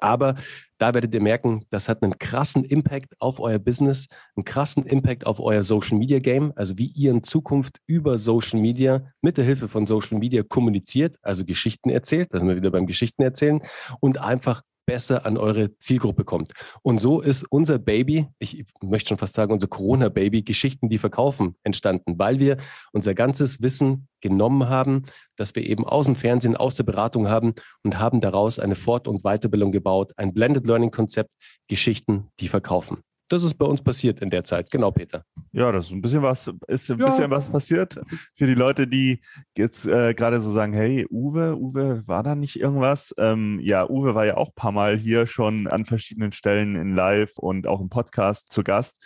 Aber 0.00 0.36
da 0.78 0.92
werdet 0.92 1.14
ihr 1.14 1.22
merken, 1.22 1.64
das 1.70 1.88
hat 1.88 2.02
einen 2.02 2.18
krassen 2.18 2.64
Impact 2.64 3.14
auf 3.20 3.40
euer 3.40 3.58
Business, 3.58 4.06
einen 4.36 4.44
krassen 4.44 4.84
Impact 4.84 5.26
auf 5.26 5.40
euer 5.40 5.62
Social 5.62 5.98
Media 5.98 6.18
Game, 6.18 6.52
also 6.56 6.76
wie 6.76 6.86
ihr 6.94 7.10
in 7.10 7.22
Zukunft 7.22 7.78
über 7.86 8.18
Social 8.18 8.60
Media 8.60 9.02
mit 9.22 9.36
der 9.36 9.44
Hilfe 9.44 9.68
von 9.68 9.86
Social 9.86 10.18
Media 10.18 10.42
kommuniziert, 10.42 11.16
also 11.22 11.44
Geschichten 11.44 11.90
erzählt, 11.90 12.28
da 12.32 12.38
sind 12.38 12.48
wir 12.48 12.56
wieder 12.56 12.70
beim 12.70 12.86
Geschichten 12.86 13.22
erzählen 13.22 13.60
und 14.00 14.18
einfach 14.18 14.62
besser 14.86 15.26
an 15.26 15.36
eure 15.36 15.78
Zielgruppe 15.78 16.24
kommt. 16.24 16.52
Und 16.82 17.00
so 17.00 17.20
ist 17.20 17.44
unser 17.50 17.78
Baby, 17.78 18.26
ich 18.38 18.64
möchte 18.82 19.08
schon 19.08 19.18
fast 19.18 19.34
sagen, 19.34 19.52
unser 19.52 19.66
Corona-Baby, 19.66 20.42
Geschichten, 20.42 20.88
die 20.88 20.98
verkaufen, 20.98 21.56
entstanden, 21.62 22.18
weil 22.18 22.38
wir 22.38 22.58
unser 22.92 23.14
ganzes 23.14 23.62
Wissen 23.62 24.08
genommen 24.20 24.68
haben, 24.68 25.04
das 25.36 25.54
wir 25.54 25.64
eben 25.64 25.84
aus 25.84 26.06
dem 26.06 26.16
Fernsehen, 26.16 26.56
aus 26.56 26.74
der 26.74 26.84
Beratung 26.84 27.28
haben 27.28 27.54
und 27.82 27.98
haben 27.98 28.20
daraus 28.20 28.58
eine 28.58 28.74
Fort- 28.74 29.08
und 29.08 29.22
Weiterbildung 29.22 29.72
gebaut, 29.72 30.12
ein 30.16 30.32
Blended 30.32 30.66
Learning-Konzept, 30.66 31.30
Geschichten, 31.68 32.28
die 32.40 32.48
verkaufen. 32.48 33.02
Das 33.28 33.42
ist 33.42 33.54
bei 33.54 33.64
uns 33.64 33.82
passiert 33.82 34.20
in 34.20 34.28
der 34.28 34.44
Zeit. 34.44 34.70
Genau, 34.70 34.90
Peter. 34.90 35.24
Ja, 35.52 35.72
das 35.72 35.86
ist 35.86 35.92
ein 35.92 36.02
bisschen 36.02 36.22
was, 36.22 36.50
ist 36.68 36.90
ein 36.90 36.98
ja. 36.98 37.06
bisschen 37.06 37.30
was 37.30 37.48
passiert. 37.48 37.98
Für 38.36 38.46
die 38.46 38.54
Leute, 38.54 38.86
die 38.86 39.20
jetzt 39.56 39.86
äh, 39.86 40.12
gerade 40.12 40.40
so 40.40 40.50
sagen, 40.50 40.74
hey, 40.74 41.06
Uwe, 41.10 41.56
Uwe, 41.56 42.02
war 42.06 42.22
da 42.22 42.34
nicht 42.34 42.60
irgendwas? 42.60 43.14
Ähm, 43.16 43.60
ja, 43.62 43.88
Uwe 43.88 44.14
war 44.14 44.26
ja 44.26 44.36
auch 44.36 44.48
ein 44.48 44.54
paar 44.54 44.72
Mal 44.72 44.98
hier 44.98 45.26
schon 45.26 45.66
an 45.68 45.86
verschiedenen 45.86 46.32
Stellen 46.32 46.76
in 46.76 46.94
Live 46.94 47.38
und 47.38 47.66
auch 47.66 47.80
im 47.80 47.88
Podcast 47.88 48.52
zu 48.52 48.62
Gast. 48.62 49.02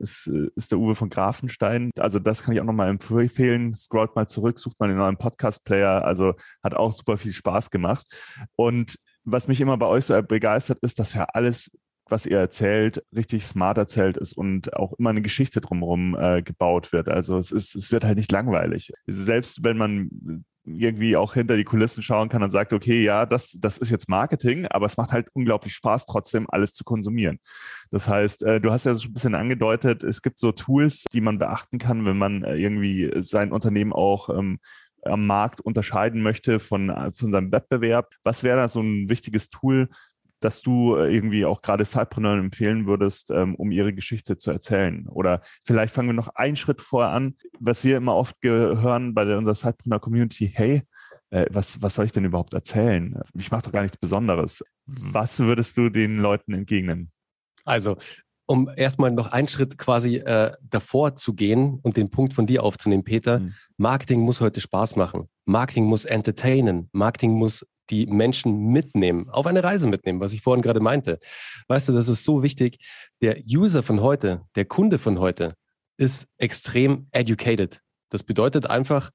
Es 0.00 0.26
äh, 0.26 0.48
ist 0.56 0.72
der 0.72 0.78
Uwe 0.78 0.94
von 0.94 1.10
Grafenstein. 1.10 1.90
Also 1.98 2.18
das 2.18 2.42
kann 2.42 2.54
ich 2.54 2.60
auch 2.60 2.66
nochmal 2.66 2.88
empfehlen. 2.88 3.74
Scrollt 3.74 4.16
mal 4.16 4.26
zurück, 4.26 4.58
sucht 4.58 4.80
mal 4.80 4.88
den 4.88 4.96
neuen 4.96 5.18
Podcast-Player. 5.18 6.04
Also 6.04 6.34
hat 6.62 6.74
auch 6.74 6.92
super 6.92 7.18
viel 7.18 7.32
Spaß 7.32 7.70
gemacht. 7.70 8.06
Und 8.56 8.96
was 9.24 9.46
mich 9.46 9.60
immer 9.60 9.76
bei 9.76 9.86
euch 9.86 10.06
so 10.06 10.22
begeistert, 10.22 10.78
ist, 10.80 10.98
dass 10.98 11.12
ja 11.12 11.24
alles 11.34 11.70
was 12.10 12.26
ihr 12.26 12.38
erzählt, 12.38 13.04
richtig 13.14 13.44
smart 13.44 13.78
erzählt 13.78 14.16
ist 14.16 14.36
und 14.36 14.74
auch 14.74 14.92
immer 14.94 15.10
eine 15.10 15.22
Geschichte 15.22 15.60
drumherum 15.60 16.16
äh, 16.18 16.42
gebaut 16.42 16.92
wird. 16.92 17.08
Also 17.08 17.38
es 17.38 17.52
ist, 17.52 17.74
es 17.74 17.92
wird 17.92 18.04
halt 18.04 18.16
nicht 18.16 18.32
langweilig. 18.32 18.92
Selbst 19.06 19.64
wenn 19.64 19.76
man 19.76 20.44
irgendwie 20.64 21.16
auch 21.16 21.34
hinter 21.34 21.56
die 21.56 21.64
Kulissen 21.64 22.02
schauen 22.02 22.28
kann 22.28 22.42
und 22.42 22.50
sagt, 22.50 22.72
okay, 22.72 23.02
ja, 23.02 23.26
das, 23.26 23.56
das 23.60 23.78
ist 23.78 23.90
jetzt 23.90 24.08
Marketing, 24.08 24.66
aber 24.66 24.86
es 24.86 24.96
macht 24.96 25.12
halt 25.12 25.28
unglaublich 25.32 25.74
Spaß, 25.74 26.06
trotzdem 26.06 26.46
alles 26.50 26.74
zu 26.74 26.84
konsumieren. 26.84 27.38
Das 27.90 28.08
heißt, 28.08 28.42
äh, 28.42 28.60
du 28.60 28.70
hast 28.70 28.84
ja 28.84 28.94
so 28.94 29.08
ein 29.08 29.12
bisschen 29.14 29.34
angedeutet, 29.34 30.04
es 30.04 30.22
gibt 30.22 30.38
so 30.38 30.52
Tools, 30.52 31.04
die 31.12 31.20
man 31.20 31.38
beachten 31.38 31.78
kann, 31.78 32.04
wenn 32.04 32.18
man 32.18 32.44
äh, 32.44 32.56
irgendwie 32.56 33.10
sein 33.16 33.52
Unternehmen 33.52 33.92
auch 33.92 34.28
ähm, 34.28 34.58
am 35.02 35.26
Markt 35.26 35.60
unterscheiden 35.60 36.22
möchte 36.22 36.60
von, 36.60 36.90
äh, 36.90 37.12
von 37.12 37.30
seinem 37.30 37.52
Wettbewerb. 37.52 38.14
Was 38.24 38.42
wäre 38.42 38.58
da 38.58 38.68
so 38.68 38.80
ein 38.80 39.08
wichtiges 39.08 39.50
Tool, 39.50 39.88
dass 40.40 40.62
du 40.62 40.96
äh, 40.96 41.12
irgendwie 41.14 41.44
auch 41.44 41.62
gerade 41.62 41.84
Sidepreneuren 41.84 42.40
empfehlen 42.40 42.86
würdest, 42.86 43.30
ähm, 43.30 43.54
um 43.54 43.70
ihre 43.70 43.92
Geschichte 43.92 44.38
zu 44.38 44.50
erzählen? 44.50 45.06
Oder 45.08 45.40
vielleicht 45.64 45.94
fangen 45.94 46.08
wir 46.08 46.14
noch 46.14 46.28
einen 46.28 46.56
Schritt 46.56 46.80
vorher 46.80 47.12
an, 47.12 47.34
was 47.58 47.84
wir 47.84 47.96
immer 47.96 48.16
oft 48.16 48.36
hören 48.42 49.14
bei 49.14 49.24
der, 49.24 49.38
unserer 49.38 49.54
Sidepreneur-Community, 49.54 50.50
hey, 50.54 50.82
äh, 51.30 51.46
was, 51.50 51.82
was 51.82 51.94
soll 51.94 52.06
ich 52.06 52.12
denn 52.12 52.24
überhaupt 52.24 52.54
erzählen? 52.54 53.20
Ich 53.34 53.50
mache 53.50 53.62
doch 53.62 53.72
gar 53.72 53.82
nichts 53.82 53.98
Besonderes. 53.98 54.64
Was 54.86 55.40
würdest 55.40 55.76
du 55.76 55.90
den 55.90 56.18
Leuten 56.18 56.54
entgegnen? 56.54 57.10
Also, 57.64 57.96
um 58.46 58.70
erstmal 58.74 59.10
noch 59.10 59.30
einen 59.30 59.48
Schritt 59.48 59.76
quasi 59.76 60.16
äh, 60.16 60.52
davor 60.62 61.16
zu 61.16 61.34
gehen 61.34 61.80
und 61.82 61.98
den 61.98 62.10
Punkt 62.10 62.32
von 62.32 62.46
dir 62.46 62.62
aufzunehmen, 62.62 63.04
Peter, 63.04 63.40
mhm. 63.40 63.54
Marketing 63.76 64.20
muss 64.20 64.40
heute 64.40 64.60
Spaß 64.60 64.96
machen. 64.96 65.28
Marketing 65.44 65.84
muss 65.84 66.06
entertainen. 66.06 66.88
Marketing 66.92 67.32
muss 67.32 67.66
die 67.90 68.06
Menschen 68.06 68.68
mitnehmen, 68.68 69.28
auf 69.28 69.46
eine 69.46 69.64
Reise 69.64 69.86
mitnehmen, 69.86 70.20
was 70.20 70.32
ich 70.32 70.42
vorhin 70.42 70.62
gerade 70.62 70.80
meinte. 70.80 71.18
Weißt 71.68 71.88
du, 71.88 71.92
das 71.92 72.08
ist 72.08 72.24
so 72.24 72.42
wichtig. 72.42 72.78
Der 73.20 73.38
User 73.46 73.82
von 73.82 74.00
heute, 74.00 74.42
der 74.54 74.64
Kunde 74.64 74.98
von 74.98 75.18
heute 75.18 75.54
ist 75.96 76.26
extrem 76.38 77.08
educated. 77.10 77.80
Das 78.10 78.22
bedeutet 78.22 78.66
einfach, 78.66 79.10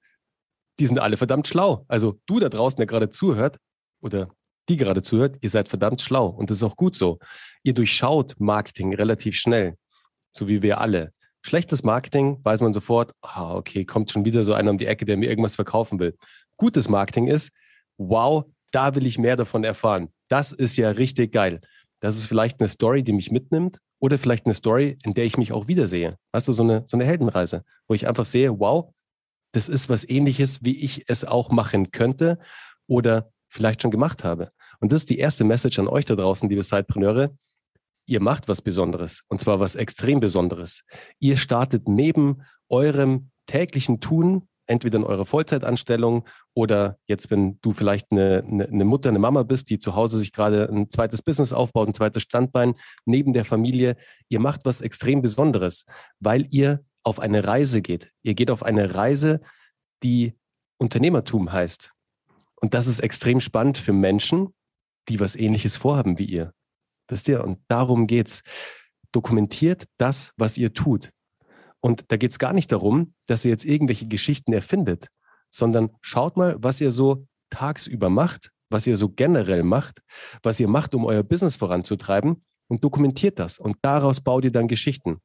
die 0.79 0.87
sind 0.87 0.99
alle 0.99 1.17
verdammt 1.17 1.47
schlau. 1.47 1.85
Also 1.87 2.19
du 2.25 2.39
da 2.39 2.49
draußen, 2.49 2.77
der 2.77 2.85
gerade 2.85 3.09
zuhört 3.09 3.57
oder 4.01 4.29
die 4.69 4.77
gerade 4.77 5.01
zuhört, 5.01 5.37
ihr 5.41 5.49
seid 5.49 5.69
verdammt 5.69 6.01
schlau 6.01 6.27
und 6.27 6.49
das 6.49 6.57
ist 6.57 6.63
auch 6.63 6.77
gut 6.77 6.95
so. 6.95 7.19
Ihr 7.63 7.73
durchschaut 7.73 8.35
Marketing 8.39 8.93
relativ 8.93 9.35
schnell, 9.35 9.75
so 10.31 10.47
wie 10.47 10.61
wir 10.61 10.79
alle. 10.79 11.13
Schlechtes 11.41 11.83
Marketing 11.83 12.39
weiß 12.43 12.61
man 12.61 12.73
sofort, 12.73 13.11
ah, 13.21 13.55
okay, 13.55 13.83
kommt 13.83 14.11
schon 14.11 14.23
wieder 14.23 14.45
so 14.45 14.53
einer 14.53 14.71
um 14.71 14.77
die 14.77 14.87
Ecke, 14.87 15.03
der 15.03 15.17
mir 15.17 15.29
irgendwas 15.29 15.55
verkaufen 15.55 15.99
will. 15.99 16.17
Gutes 16.55 16.87
Marketing 16.87 17.27
ist, 17.27 17.51
wow, 17.97 18.45
da 18.73 18.95
will 18.95 19.05
ich 19.05 19.17
mehr 19.17 19.37
davon 19.37 19.63
erfahren. 19.63 20.09
Das 20.27 20.51
ist 20.51 20.75
ja 20.75 20.89
richtig 20.89 21.31
geil. 21.31 21.61
Das 22.01 22.17
ist 22.17 22.25
vielleicht 22.25 22.59
eine 22.59 22.67
Story, 22.67 23.03
die 23.03 23.13
mich 23.13 23.31
mitnimmt 23.31 23.77
oder 23.99 24.17
vielleicht 24.17 24.45
eine 24.45 24.55
Story, 24.55 24.97
in 25.03 25.13
der 25.13 25.23
ich 25.23 25.37
mich 25.37 25.53
auch 25.53 25.67
wiedersehe. 25.67 26.17
Weißt 26.33 26.47
du, 26.47 26.51
so 26.51 26.63
eine, 26.63 26.83
so 26.85 26.97
eine 26.97 27.05
Heldenreise, 27.05 27.63
wo 27.87 27.93
ich 27.93 28.07
einfach 28.07 28.25
sehe, 28.25 28.59
wow, 28.59 28.93
das 29.53 29.69
ist 29.69 29.87
was 29.87 30.07
ähnliches, 30.07 30.63
wie 30.63 30.75
ich 30.75 31.05
es 31.07 31.23
auch 31.23 31.51
machen 31.51 31.91
könnte 31.91 32.39
oder 32.87 33.31
vielleicht 33.47 33.81
schon 33.81 33.91
gemacht 33.91 34.23
habe. 34.23 34.51
Und 34.79 34.91
das 34.91 35.01
ist 35.01 35.09
die 35.09 35.19
erste 35.19 35.43
Message 35.43 35.79
an 35.79 35.87
euch 35.87 36.05
da 36.05 36.15
draußen, 36.15 36.49
liebe 36.49 36.63
Sidepreneure. 36.63 37.37
Ihr 38.07 38.19
macht 38.19 38.49
was 38.49 38.61
Besonderes 38.61 39.23
und 39.29 39.39
zwar 39.39 39.59
was 39.59 39.75
extrem 39.75 40.19
Besonderes. 40.19 40.83
Ihr 41.19 41.37
startet 41.37 41.87
neben 41.87 42.41
eurem 42.67 43.29
täglichen 43.45 44.01
Tun 44.01 44.49
entweder 44.67 44.97
in 44.97 45.03
eurer 45.03 45.25
Vollzeitanstellung 45.25 46.25
oder 46.53 46.97
jetzt, 47.07 47.29
wenn 47.31 47.59
du 47.61 47.73
vielleicht 47.73 48.11
eine, 48.11 48.43
eine, 48.47 48.67
eine, 48.67 48.85
Mutter, 48.85 49.09
eine 49.09 49.19
Mama 49.19 49.43
bist, 49.43 49.69
die 49.69 49.79
zu 49.79 49.95
Hause 49.95 50.19
sich 50.19 50.31
gerade 50.31 50.69
ein 50.69 50.89
zweites 50.89 51.21
Business 51.21 51.53
aufbaut, 51.53 51.87
ein 51.87 51.93
zweites 51.93 52.23
Standbein 52.23 52.75
neben 53.05 53.33
der 53.33 53.45
Familie. 53.45 53.95
Ihr 54.29 54.39
macht 54.39 54.61
was 54.65 54.81
extrem 54.81 55.21
Besonderes, 55.21 55.85
weil 56.19 56.47
ihr 56.51 56.81
auf 57.03 57.19
eine 57.19 57.45
Reise 57.45 57.81
geht. 57.81 58.11
Ihr 58.21 58.33
geht 58.33 58.49
auf 58.49 58.63
eine 58.63 58.95
Reise, 58.95 59.41
die 60.03 60.33
Unternehmertum 60.77 61.51
heißt. 61.51 61.91
Und 62.55 62.73
das 62.73 62.87
ist 62.87 62.99
extrem 62.99 63.41
spannend 63.41 63.77
für 63.77 63.93
Menschen, 63.93 64.53
die 65.09 65.19
was 65.19 65.35
ähnliches 65.35 65.77
vorhaben 65.77 66.17
wie 66.17 66.25
ihr. 66.25 66.53
Wisst 67.09 67.27
ihr? 67.27 67.43
Und 67.43 67.59
darum 67.67 68.07
geht's. 68.07 68.41
Dokumentiert 69.11 69.85
das, 69.97 70.33
was 70.37 70.57
ihr 70.57 70.73
tut. 70.73 71.11
Und 71.83 72.05
da 72.07 72.17
geht 72.17 72.31
es 72.31 72.39
gar 72.39 72.53
nicht 72.53 72.71
darum, 72.71 73.13
dass 73.27 73.43
ihr 73.43 73.51
jetzt 73.51 73.65
irgendwelche 73.65 74.07
Geschichten 74.07 74.53
erfindet, 74.53 75.07
sondern 75.49 75.89
schaut 76.01 76.37
mal, 76.37 76.55
was 76.59 76.79
ihr 76.79 76.91
so 76.91 77.27
tagsüber 77.49 78.09
macht, 78.09 78.51
was 78.69 78.87
ihr 78.87 78.95
so 78.95 79.09
generell 79.09 79.63
macht, 79.63 80.01
was 80.41 80.59
ihr 80.61 80.69
macht, 80.69 80.95
um 80.95 81.03
euer 81.05 81.23
Business 81.23 81.57
voranzutreiben 81.57 82.45
und 82.67 82.83
dokumentiert 82.85 83.37
das. 83.37 83.59
Und 83.59 83.77
daraus 83.81 84.21
baut 84.21 84.45
ihr 84.45 84.51
dann 84.51 84.69
Geschichten. 84.69 85.17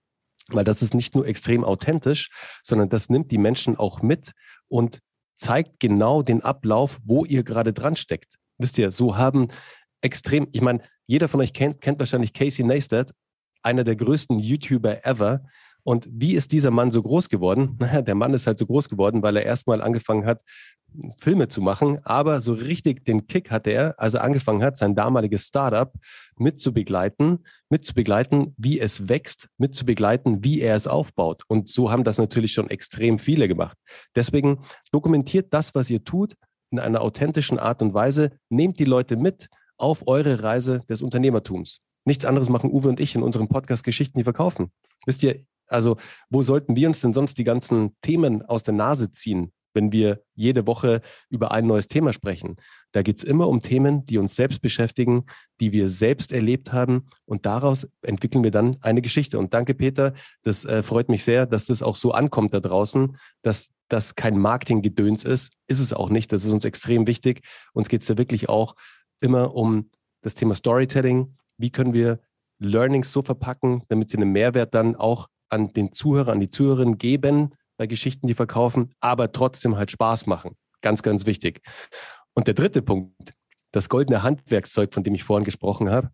Weil 0.48 0.64
das 0.64 0.82
ist 0.82 0.94
nicht 0.94 1.14
nur 1.14 1.26
extrem 1.26 1.62
authentisch, 1.62 2.30
sondern 2.62 2.88
das 2.88 3.08
nimmt 3.08 3.30
die 3.30 3.38
Menschen 3.38 3.76
auch 3.76 4.02
mit 4.02 4.32
und 4.66 4.98
zeigt 5.36 5.78
genau 5.78 6.22
den 6.22 6.42
Ablauf, 6.42 6.98
wo 7.04 7.24
ihr 7.24 7.44
gerade 7.44 7.72
dran 7.72 7.94
steckt. 7.94 8.34
Wisst 8.58 8.78
ihr, 8.78 8.90
so 8.90 9.16
haben 9.16 9.48
extrem, 10.00 10.48
ich 10.52 10.60
meine, 10.60 10.82
jeder 11.06 11.28
von 11.28 11.40
euch 11.40 11.52
kennt, 11.52 11.80
kennt 11.80 12.00
wahrscheinlich 12.00 12.32
Casey 12.32 12.64
Neistat, 12.64 13.12
einer 13.62 13.84
der 13.84 13.94
größten 13.94 14.40
YouTuber 14.40 15.06
ever. 15.06 15.44
Und 15.88 16.06
wie 16.12 16.34
ist 16.34 16.52
dieser 16.52 16.70
Mann 16.70 16.90
so 16.90 17.02
groß 17.02 17.30
geworden? 17.30 17.76
Naja, 17.80 18.02
der 18.02 18.14
Mann 18.14 18.34
ist 18.34 18.46
halt 18.46 18.58
so 18.58 18.66
groß 18.66 18.90
geworden, 18.90 19.22
weil 19.22 19.38
er 19.38 19.44
erstmal 19.44 19.80
angefangen 19.80 20.26
hat, 20.26 20.42
Filme 21.18 21.48
zu 21.48 21.62
machen, 21.62 22.00
aber 22.04 22.42
so 22.42 22.52
richtig 22.52 23.06
den 23.06 23.26
Kick 23.26 23.50
hatte 23.50 23.70
er, 23.70 23.98
als 23.98 24.12
er 24.12 24.22
angefangen 24.22 24.62
hat, 24.62 24.76
sein 24.76 24.94
damaliges 24.94 25.46
Startup 25.46 25.90
mitzubegleiten, 26.36 27.38
mitzubegleiten, 27.70 28.54
wie 28.58 28.78
es 28.78 29.08
wächst, 29.08 29.48
mitzubegleiten, 29.56 30.44
wie 30.44 30.60
er 30.60 30.76
es 30.76 30.86
aufbaut. 30.86 31.44
Und 31.48 31.70
so 31.70 31.90
haben 31.90 32.04
das 32.04 32.18
natürlich 32.18 32.52
schon 32.52 32.68
extrem 32.68 33.18
viele 33.18 33.48
gemacht. 33.48 33.78
Deswegen 34.14 34.60
dokumentiert 34.92 35.54
das, 35.54 35.74
was 35.74 35.88
ihr 35.88 36.04
tut, 36.04 36.34
in 36.70 36.80
einer 36.80 37.00
authentischen 37.00 37.58
Art 37.58 37.80
und 37.80 37.94
Weise, 37.94 38.32
nehmt 38.50 38.78
die 38.78 38.84
Leute 38.84 39.16
mit 39.16 39.48
auf 39.78 40.06
eure 40.06 40.42
Reise 40.42 40.82
des 40.90 41.00
Unternehmertums. 41.00 41.80
Nichts 42.04 42.26
anderes 42.26 42.50
machen 42.50 42.70
Uwe 42.70 42.88
und 42.88 43.00
ich 43.00 43.14
in 43.14 43.22
unserem 43.22 43.48
Podcast 43.48 43.84
Geschichten, 43.84 44.18
die 44.18 44.24
verkaufen. 44.24 44.70
Wisst 45.06 45.22
ihr, 45.22 45.44
also, 45.68 45.96
wo 46.30 46.42
sollten 46.42 46.76
wir 46.76 46.88
uns 46.88 47.00
denn 47.00 47.12
sonst 47.12 47.38
die 47.38 47.44
ganzen 47.44 47.96
Themen 48.02 48.42
aus 48.42 48.62
der 48.62 48.74
Nase 48.74 49.12
ziehen, 49.12 49.52
wenn 49.74 49.92
wir 49.92 50.22
jede 50.34 50.66
Woche 50.66 51.02
über 51.28 51.52
ein 51.52 51.66
neues 51.66 51.88
Thema 51.88 52.12
sprechen? 52.12 52.56
Da 52.92 53.02
geht 53.02 53.18
es 53.18 53.24
immer 53.24 53.48
um 53.48 53.60
Themen, 53.62 54.06
die 54.06 54.18
uns 54.18 54.34
selbst 54.34 54.62
beschäftigen, 54.62 55.24
die 55.60 55.72
wir 55.72 55.88
selbst 55.88 56.32
erlebt 56.32 56.72
haben 56.72 57.06
und 57.26 57.46
daraus 57.46 57.86
entwickeln 58.02 58.42
wir 58.42 58.50
dann 58.50 58.76
eine 58.80 59.02
Geschichte. 59.02 59.38
Und 59.38 59.52
danke, 59.54 59.74
Peter, 59.74 60.14
das 60.42 60.64
äh, 60.64 60.82
freut 60.82 61.08
mich 61.08 61.22
sehr, 61.22 61.46
dass 61.46 61.66
das 61.66 61.82
auch 61.82 61.96
so 61.96 62.12
ankommt 62.12 62.54
da 62.54 62.60
draußen, 62.60 63.16
dass 63.42 63.70
das 63.88 64.14
kein 64.14 64.38
Marketinggedöns 64.38 65.24
ist. 65.24 65.52
Ist 65.66 65.80
es 65.80 65.92
auch 65.92 66.10
nicht. 66.10 66.32
Das 66.32 66.44
ist 66.44 66.50
uns 66.50 66.64
extrem 66.64 67.06
wichtig. 67.06 67.42
Uns 67.72 67.88
geht 67.88 68.02
es 68.02 68.06
da 68.06 68.18
wirklich 68.18 68.48
auch 68.48 68.74
immer 69.20 69.54
um 69.54 69.90
das 70.22 70.34
Thema 70.34 70.54
Storytelling. 70.54 71.34
Wie 71.56 71.70
können 71.70 71.92
wir 71.92 72.20
Learnings 72.58 73.12
so 73.12 73.22
verpacken, 73.22 73.82
damit 73.88 74.10
sie 74.10 74.16
einen 74.16 74.32
Mehrwert 74.32 74.74
dann 74.74 74.96
auch 74.96 75.28
an 75.48 75.72
den 75.72 75.92
Zuhörer, 75.92 76.32
an 76.32 76.40
die 76.40 76.50
Zuhörerinnen 76.50 76.98
geben 76.98 77.54
bei 77.76 77.86
Geschichten, 77.86 78.26
die 78.26 78.34
verkaufen, 78.34 78.92
aber 79.00 79.32
trotzdem 79.32 79.76
halt 79.76 79.90
Spaß 79.90 80.26
machen. 80.26 80.56
Ganz, 80.80 81.02
ganz 81.02 81.26
wichtig. 81.26 81.60
Und 82.34 82.46
der 82.46 82.54
dritte 82.54 82.82
Punkt, 82.82 83.34
das 83.72 83.88
goldene 83.88 84.22
Handwerkszeug, 84.22 84.94
von 84.94 85.02
dem 85.02 85.14
ich 85.14 85.24
vorhin 85.24 85.44
gesprochen 85.44 85.90
habe, 85.90 86.10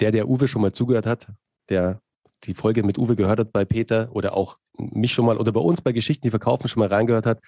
der, 0.00 0.12
der 0.12 0.28
Uwe 0.28 0.48
schon 0.48 0.62
mal 0.62 0.72
zugehört 0.72 1.06
hat, 1.06 1.28
der 1.68 2.00
die 2.44 2.54
Folge 2.54 2.82
mit 2.82 2.98
Uwe 2.98 3.16
gehört 3.16 3.38
hat 3.38 3.52
bei 3.52 3.64
Peter 3.64 4.08
oder 4.12 4.34
auch 4.34 4.56
mich 4.78 5.12
schon 5.12 5.26
mal 5.26 5.36
oder 5.36 5.52
bei 5.52 5.60
uns 5.60 5.82
bei 5.82 5.92
Geschichten, 5.92 6.26
die 6.26 6.30
verkaufen, 6.30 6.68
schon 6.68 6.80
mal 6.80 6.88
reingehört 6.88 7.26
hat. 7.26 7.40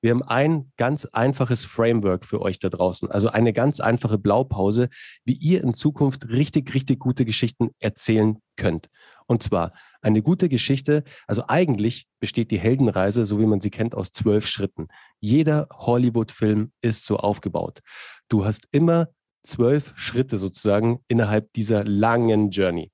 Wir 0.00 0.10
haben 0.10 0.22
ein 0.22 0.72
ganz 0.76 1.04
einfaches 1.04 1.64
Framework 1.64 2.24
für 2.24 2.42
euch 2.42 2.58
da 2.58 2.68
draußen. 2.68 3.10
Also 3.10 3.28
eine 3.28 3.52
ganz 3.52 3.80
einfache 3.80 4.18
Blaupause, 4.18 4.88
wie 5.24 5.34
ihr 5.34 5.62
in 5.62 5.74
Zukunft 5.74 6.28
richtig, 6.28 6.74
richtig 6.74 6.98
gute 6.98 7.24
Geschichten 7.24 7.70
erzählen 7.78 8.38
könnt. 8.56 8.88
Und 9.30 9.44
zwar 9.44 9.74
eine 10.02 10.22
gute 10.22 10.48
Geschichte, 10.48 11.04
also 11.28 11.44
eigentlich 11.46 12.08
besteht 12.18 12.50
die 12.50 12.58
Heldenreise, 12.58 13.24
so 13.24 13.38
wie 13.38 13.46
man 13.46 13.60
sie 13.60 13.70
kennt, 13.70 13.94
aus 13.94 14.10
zwölf 14.10 14.48
Schritten. 14.48 14.88
Jeder 15.20 15.68
Hollywood-Film 15.72 16.72
ist 16.80 17.06
so 17.06 17.16
aufgebaut. 17.16 17.78
Du 18.28 18.44
hast 18.44 18.66
immer 18.72 19.06
zwölf 19.44 19.92
Schritte 19.94 20.36
sozusagen 20.36 21.04
innerhalb 21.06 21.52
dieser 21.52 21.84
langen 21.84 22.50
Journey. 22.50 22.90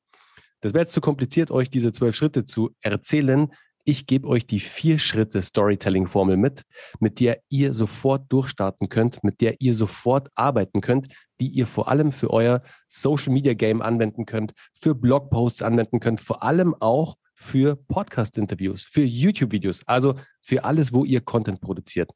Das 0.61 0.75
wäre 0.75 0.83
jetzt 0.83 0.93
zu 0.93 1.00
kompliziert, 1.00 1.50
euch 1.50 1.71
diese 1.71 1.90
zwölf 1.93 2.14
Schritte 2.14 2.45
zu 2.45 2.71
erzählen. 2.83 3.50
Ich 3.85 4.07
gebe 4.07 4.28
euch 4.28 4.47
die 4.47 4.61
vier 4.61 4.99
Schritte 4.99 5.40
Storytelling-Formel 5.40 6.37
mit, 6.37 6.64
mit 7.00 7.19
der 7.19 7.40
ihr 7.49 7.73
sofort 7.73 8.31
durchstarten 8.31 8.90
könnt, 8.90 9.25
mit 9.25 9.40
der 9.40 9.62
ihr 9.62 9.75
sofort 9.75 10.28
arbeiten 10.35 10.83
könnt, 10.83 11.09
die 11.40 11.49
ihr 11.49 11.66
vor 11.66 11.88
allem 11.88 12.12
für 12.12 12.31
euer 12.31 12.62
Social 12.87 13.33
Media 13.33 13.55
Game 13.55 13.83
anwenden 13.83 14.26
könnt, 14.26 14.52
für 14.73 14.95
Blogposts 14.95 15.62
anwenden 15.62 16.00
könnt, 16.00 16.21
vor 16.21 16.43
allem 16.43 16.75
auch 16.81 17.16
für 17.35 17.76
Podcast-Interviews, 17.76 18.85
für 18.85 19.02
YouTube-Videos, 19.02 19.87
also 19.87 20.14
für 20.40 20.64
alles, 20.64 20.93
wo 20.93 21.05
ihr 21.05 21.21
Content 21.21 21.61
produziert. 21.61 22.11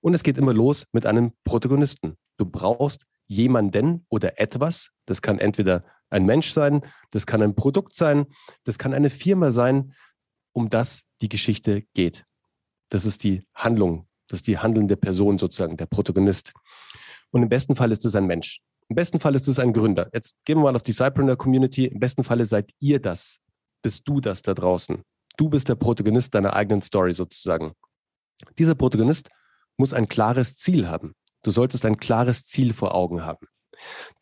Und 0.00 0.14
es 0.14 0.22
geht 0.22 0.36
immer 0.36 0.52
los 0.52 0.86
mit 0.92 1.06
einem 1.06 1.32
Protagonisten. 1.44 2.16
Du 2.36 2.44
brauchst 2.44 3.06
jemanden 3.26 4.04
oder 4.08 4.40
etwas. 4.40 4.90
Das 5.06 5.22
kann 5.22 5.38
entweder 5.38 5.84
ein 6.10 6.26
Mensch 6.26 6.50
sein, 6.50 6.82
das 7.10 7.26
kann 7.26 7.42
ein 7.42 7.54
Produkt 7.54 7.94
sein, 7.94 8.26
das 8.64 8.78
kann 8.78 8.94
eine 8.94 9.10
Firma 9.10 9.50
sein, 9.50 9.94
um 10.52 10.70
das 10.70 11.04
die 11.22 11.28
Geschichte 11.28 11.82
geht. 11.94 12.24
Das 12.88 13.04
ist 13.04 13.24
die 13.24 13.46
Handlung, 13.54 14.08
das 14.28 14.38
ist 14.40 14.46
die 14.46 14.58
handelnde 14.58 14.96
Person 14.96 15.38
sozusagen, 15.38 15.76
der 15.76 15.86
Protagonist. 15.86 16.52
Und 17.34 17.42
im 17.42 17.48
besten 17.48 17.74
Fall 17.74 17.90
ist 17.90 18.04
es 18.04 18.14
ein 18.14 18.26
Mensch. 18.26 18.60
Im 18.88 18.94
besten 18.94 19.18
Fall 19.18 19.34
ist 19.34 19.48
es 19.48 19.58
ein 19.58 19.72
Gründer. 19.72 20.08
Jetzt 20.12 20.36
gehen 20.44 20.56
wir 20.58 20.62
mal 20.62 20.76
auf 20.76 20.84
die 20.84 20.92
Cypreneur 20.92 21.36
Community. 21.36 21.86
Im 21.86 21.98
besten 21.98 22.22
Falle 22.22 22.46
seid 22.46 22.70
ihr 22.78 23.00
das. 23.00 23.40
Bist 23.82 24.02
du 24.06 24.20
das 24.20 24.40
da 24.42 24.54
draußen. 24.54 25.02
Du 25.36 25.48
bist 25.48 25.68
der 25.68 25.74
Protagonist 25.74 26.32
deiner 26.36 26.52
eigenen 26.52 26.80
Story 26.82 27.12
sozusagen. 27.12 27.72
Dieser 28.56 28.76
Protagonist 28.76 29.30
muss 29.76 29.92
ein 29.92 30.08
klares 30.08 30.54
Ziel 30.54 30.86
haben. 30.86 31.14
Du 31.42 31.50
solltest 31.50 31.84
ein 31.84 31.96
klares 31.96 32.44
Ziel 32.44 32.72
vor 32.72 32.94
Augen 32.94 33.22
haben. 33.22 33.48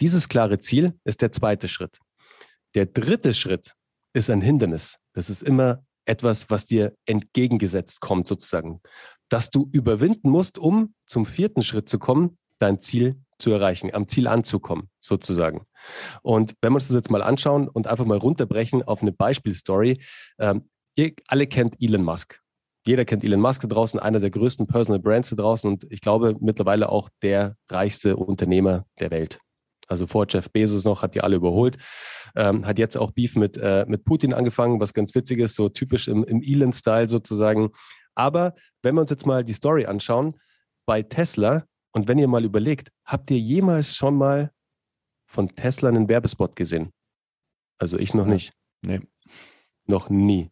Dieses 0.01 0.31
klare 0.31 0.59
Ziel 0.59 0.99
ist 1.05 1.21
der 1.21 1.33
zweite 1.33 1.69
Schritt. 1.69 1.99
Der 2.75 2.87
dritte 2.87 3.35
Schritt 3.35 3.75
ist 4.15 4.31
ein 4.31 4.41
Hindernis. 4.41 4.97
Das 5.13 5.29
ist 5.29 5.43
immer 5.43 5.85
etwas, 6.07 6.49
was 6.49 6.65
dir 6.65 6.97
entgegengesetzt 7.05 8.01
kommt, 8.01 8.27
sozusagen, 8.27 8.81
dass 9.29 9.51
du 9.51 9.69
überwinden 9.71 10.31
musst, 10.31 10.57
um 10.57 10.95
zum 11.07 11.27
vierten 11.27 11.63
Schritt 11.63 11.91
zu 11.91 11.99
kommen, 11.99 12.39
dein 12.63 12.81
Ziel 12.81 13.21
zu 13.39 13.51
erreichen, 13.51 13.93
am 13.93 14.09
Ziel 14.09 14.29
anzukommen, 14.29 14.89
sozusagen. 15.01 15.67
Und 16.23 16.55
wenn 16.63 16.73
wir 16.73 16.77
uns 16.77 16.89
das 16.89 16.95
jetzt 16.95 17.11
mal 17.11 17.23
anschauen 17.23 17.69
und 17.69 17.87
einfach 17.87 18.05
mal 18.05 18.19
runterbrechen 18.19 18.83
auf 18.83 19.03
eine 19.03 19.13
Beispielstory, 19.13 20.01
ähm, 20.39 20.71
ihr 20.95 21.13
alle 21.27 21.47
kennt 21.47 21.77
Elon 21.81 22.05
Musk. 22.05 22.41
Jeder 22.87 23.05
kennt 23.05 23.25
Elon 23.25 23.41
Musk 23.41 23.63
da 23.63 23.69
draußen, 23.69 23.99
einer 24.01 24.21
der 24.21 24.31
größten 24.31 24.67
Personal 24.67 25.01
Brands 25.01 25.31
da 25.31 25.37
draußen 25.37 25.69
und 25.69 25.87
ich 25.91 26.01
glaube 26.01 26.37
mittlerweile 26.41 26.89
auch 26.89 27.09
der 27.23 27.57
reichste 27.69 28.17
Unternehmer 28.17 28.87
der 29.01 29.11
Welt. 29.11 29.41
Also 29.89 30.07
vor 30.07 30.27
Jeff 30.29 30.51
Bezos 30.51 30.85
noch, 30.85 31.03
hat 31.03 31.15
die 31.15 31.21
alle 31.21 31.37
überholt. 31.37 31.77
Ähm, 32.35 32.67
hat 32.67 32.79
jetzt 32.79 32.97
auch 32.97 33.11
Beef 33.11 33.37
mit, 33.37 33.59
äh, 33.59 33.85
mit 33.87 34.05
Putin 34.05 34.33
angefangen, 34.33 34.81
was 34.81 34.95
ganz 34.95 35.15
witzig 35.15 35.39
ist, 35.39 35.55
so 35.55 35.69
typisch 35.69 36.09
im, 36.09 36.25
im 36.25 36.41
Elon-Style 36.43 37.09
sozusagen. 37.09 37.71
Aber 38.15 38.55
wenn 38.83 38.95
wir 38.95 39.03
uns 39.03 39.11
jetzt 39.11 39.27
mal 39.27 39.45
die 39.45 39.53
Story 39.53 39.85
anschauen, 39.85 40.41
bei 40.87 41.03
Tesla, 41.03 41.65
und 41.93 42.09
wenn 42.09 42.19
ihr 42.19 42.29
mal 42.29 42.45
überlegt, 42.45 42.91
habt 43.05 43.31
ihr 43.31 43.39
jemals 43.39 43.95
schon 43.95 44.17
mal 44.17 44.53
von 45.27 45.55
Tesla 45.55 45.89
einen 45.89 46.09
Werbespot 46.09 46.57
gesehen? 46.57 46.93
Also 47.79 47.99
ich 47.99 48.15
noch 48.15 48.27
nicht. 48.27 48.53
Nee. 48.85 49.01
Noch 49.87 50.09
nie. 50.09 50.51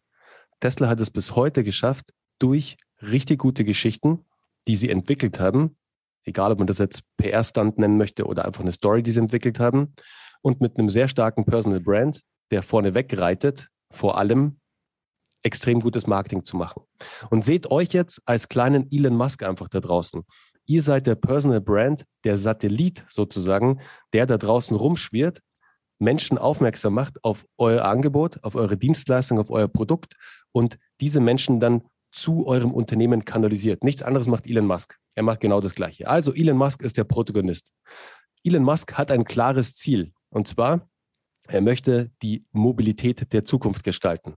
Tesla 0.59 0.87
hat 0.87 0.99
es 0.99 1.09
bis 1.09 1.35
heute 1.35 1.63
geschafft, 1.63 2.13
durch 2.39 2.77
richtig 3.01 3.39
gute 3.39 3.63
Geschichten, 3.63 4.25
die 4.67 4.75
sie 4.75 4.89
entwickelt 4.89 5.39
haben, 5.39 5.77
egal 6.23 6.51
ob 6.51 6.59
man 6.59 6.67
das 6.67 6.77
jetzt 6.77 7.03
PR-Stunt 7.17 7.77
nennen 7.77 7.97
möchte 7.97 8.25
oder 8.25 8.45
einfach 8.45 8.61
eine 8.61 8.71
Story, 8.71 9.03
die 9.03 9.11
sie 9.11 9.19
entwickelt 9.19 9.59
haben, 9.59 9.93
und 10.41 10.61
mit 10.61 10.77
einem 10.77 10.89
sehr 10.89 11.07
starken 11.07 11.45
Personal 11.45 11.79
Brand, 11.79 12.21
der 12.51 12.63
vorne 12.63 12.93
wegreitet, 12.93 13.69
vor 13.91 14.17
allem 14.17 14.59
extrem 15.43 15.79
gutes 15.79 16.07
Marketing 16.07 16.43
zu 16.43 16.57
machen. 16.57 16.83
Und 17.29 17.45
seht 17.45 17.69
euch 17.69 17.93
jetzt 17.93 18.21
als 18.25 18.49
kleinen 18.49 18.91
Elon 18.91 19.15
Musk 19.15 19.43
einfach 19.43 19.67
da 19.67 19.79
draußen. 19.79 20.23
Ihr 20.67 20.81
seid 20.81 21.07
der 21.07 21.15
Personal 21.15 21.61
Brand, 21.61 22.05
der 22.23 22.37
Satellit 22.37 23.05
sozusagen, 23.09 23.81
der 24.13 24.25
da 24.25 24.37
draußen 24.37 24.75
rumschwirrt, 24.75 25.41
Menschen 25.99 26.37
aufmerksam 26.37 26.95
macht 26.95 27.23
auf 27.23 27.45
euer 27.57 27.85
Angebot, 27.85 28.43
auf 28.43 28.55
eure 28.55 28.75
Dienstleistung, 28.75 29.39
auf 29.39 29.51
euer 29.51 29.67
Produkt 29.67 30.15
und 30.51 30.77
diese 30.99 31.19
Menschen 31.19 31.59
dann 31.59 31.83
zu 32.11 32.45
eurem 32.47 32.71
Unternehmen 32.71 33.23
kanalisiert. 33.23 33.83
Nichts 33.83 34.03
anderes 34.03 34.27
macht 34.27 34.47
Elon 34.47 34.65
Musk. 34.65 34.97
Er 35.15 35.23
macht 35.23 35.39
genau 35.39 35.61
das 35.61 35.75
Gleiche. 35.75 36.07
Also 36.07 36.33
Elon 36.33 36.57
Musk 36.57 36.81
ist 36.81 36.97
der 36.97 37.03
Protagonist. 37.03 37.71
Elon 38.43 38.63
Musk 38.63 38.93
hat 38.93 39.11
ein 39.11 39.25
klares 39.25 39.75
Ziel. 39.75 40.11
Und 40.29 40.47
zwar, 40.47 40.89
er 41.47 41.61
möchte 41.61 42.11
die 42.21 42.45
Mobilität 42.51 43.31
der 43.31 43.45
Zukunft 43.45 43.83
gestalten. 43.83 44.33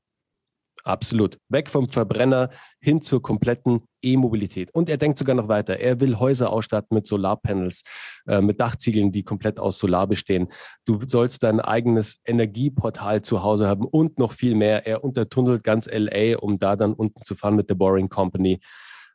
Absolut. 0.84 1.38
Weg 1.48 1.70
vom 1.70 1.88
Verbrenner 1.88 2.50
hin 2.78 3.00
zur 3.00 3.22
kompletten 3.22 3.80
E-Mobilität. 4.02 4.70
Und 4.74 4.90
er 4.90 4.98
denkt 4.98 5.16
sogar 5.16 5.34
noch 5.34 5.48
weiter. 5.48 5.80
Er 5.80 5.98
will 5.98 6.18
Häuser 6.18 6.50
ausstatten 6.50 6.94
mit 6.94 7.06
Solarpanels, 7.06 7.82
äh, 8.26 8.42
mit 8.42 8.60
Dachziegeln, 8.60 9.10
die 9.10 9.22
komplett 9.22 9.58
aus 9.58 9.78
Solar 9.78 10.06
bestehen. 10.06 10.48
Du 10.84 10.98
sollst 11.06 11.42
dein 11.42 11.58
eigenes 11.60 12.20
Energieportal 12.26 13.22
zu 13.22 13.42
Hause 13.42 13.66
haben 13.66 13.86
und 13.86 14.18
noch 14.18 14.32
viel 14.32 14.54
mehr. 14.54 14.86
Er 14.86 15.02
untertunnelt 15.02 15.64
ganz 15.64 15.88
LA, 15.90 16.36
um 16.36 16.58
da 16.58 16.76
dann 16.76 16.92
unten 16.92 17.24
zu 17.24 17.34
fahren 17.34 17.56
mit 17.56 17.70
der 17.70 17.76
Boring 17.76 18.10
Company. 18.10 18.60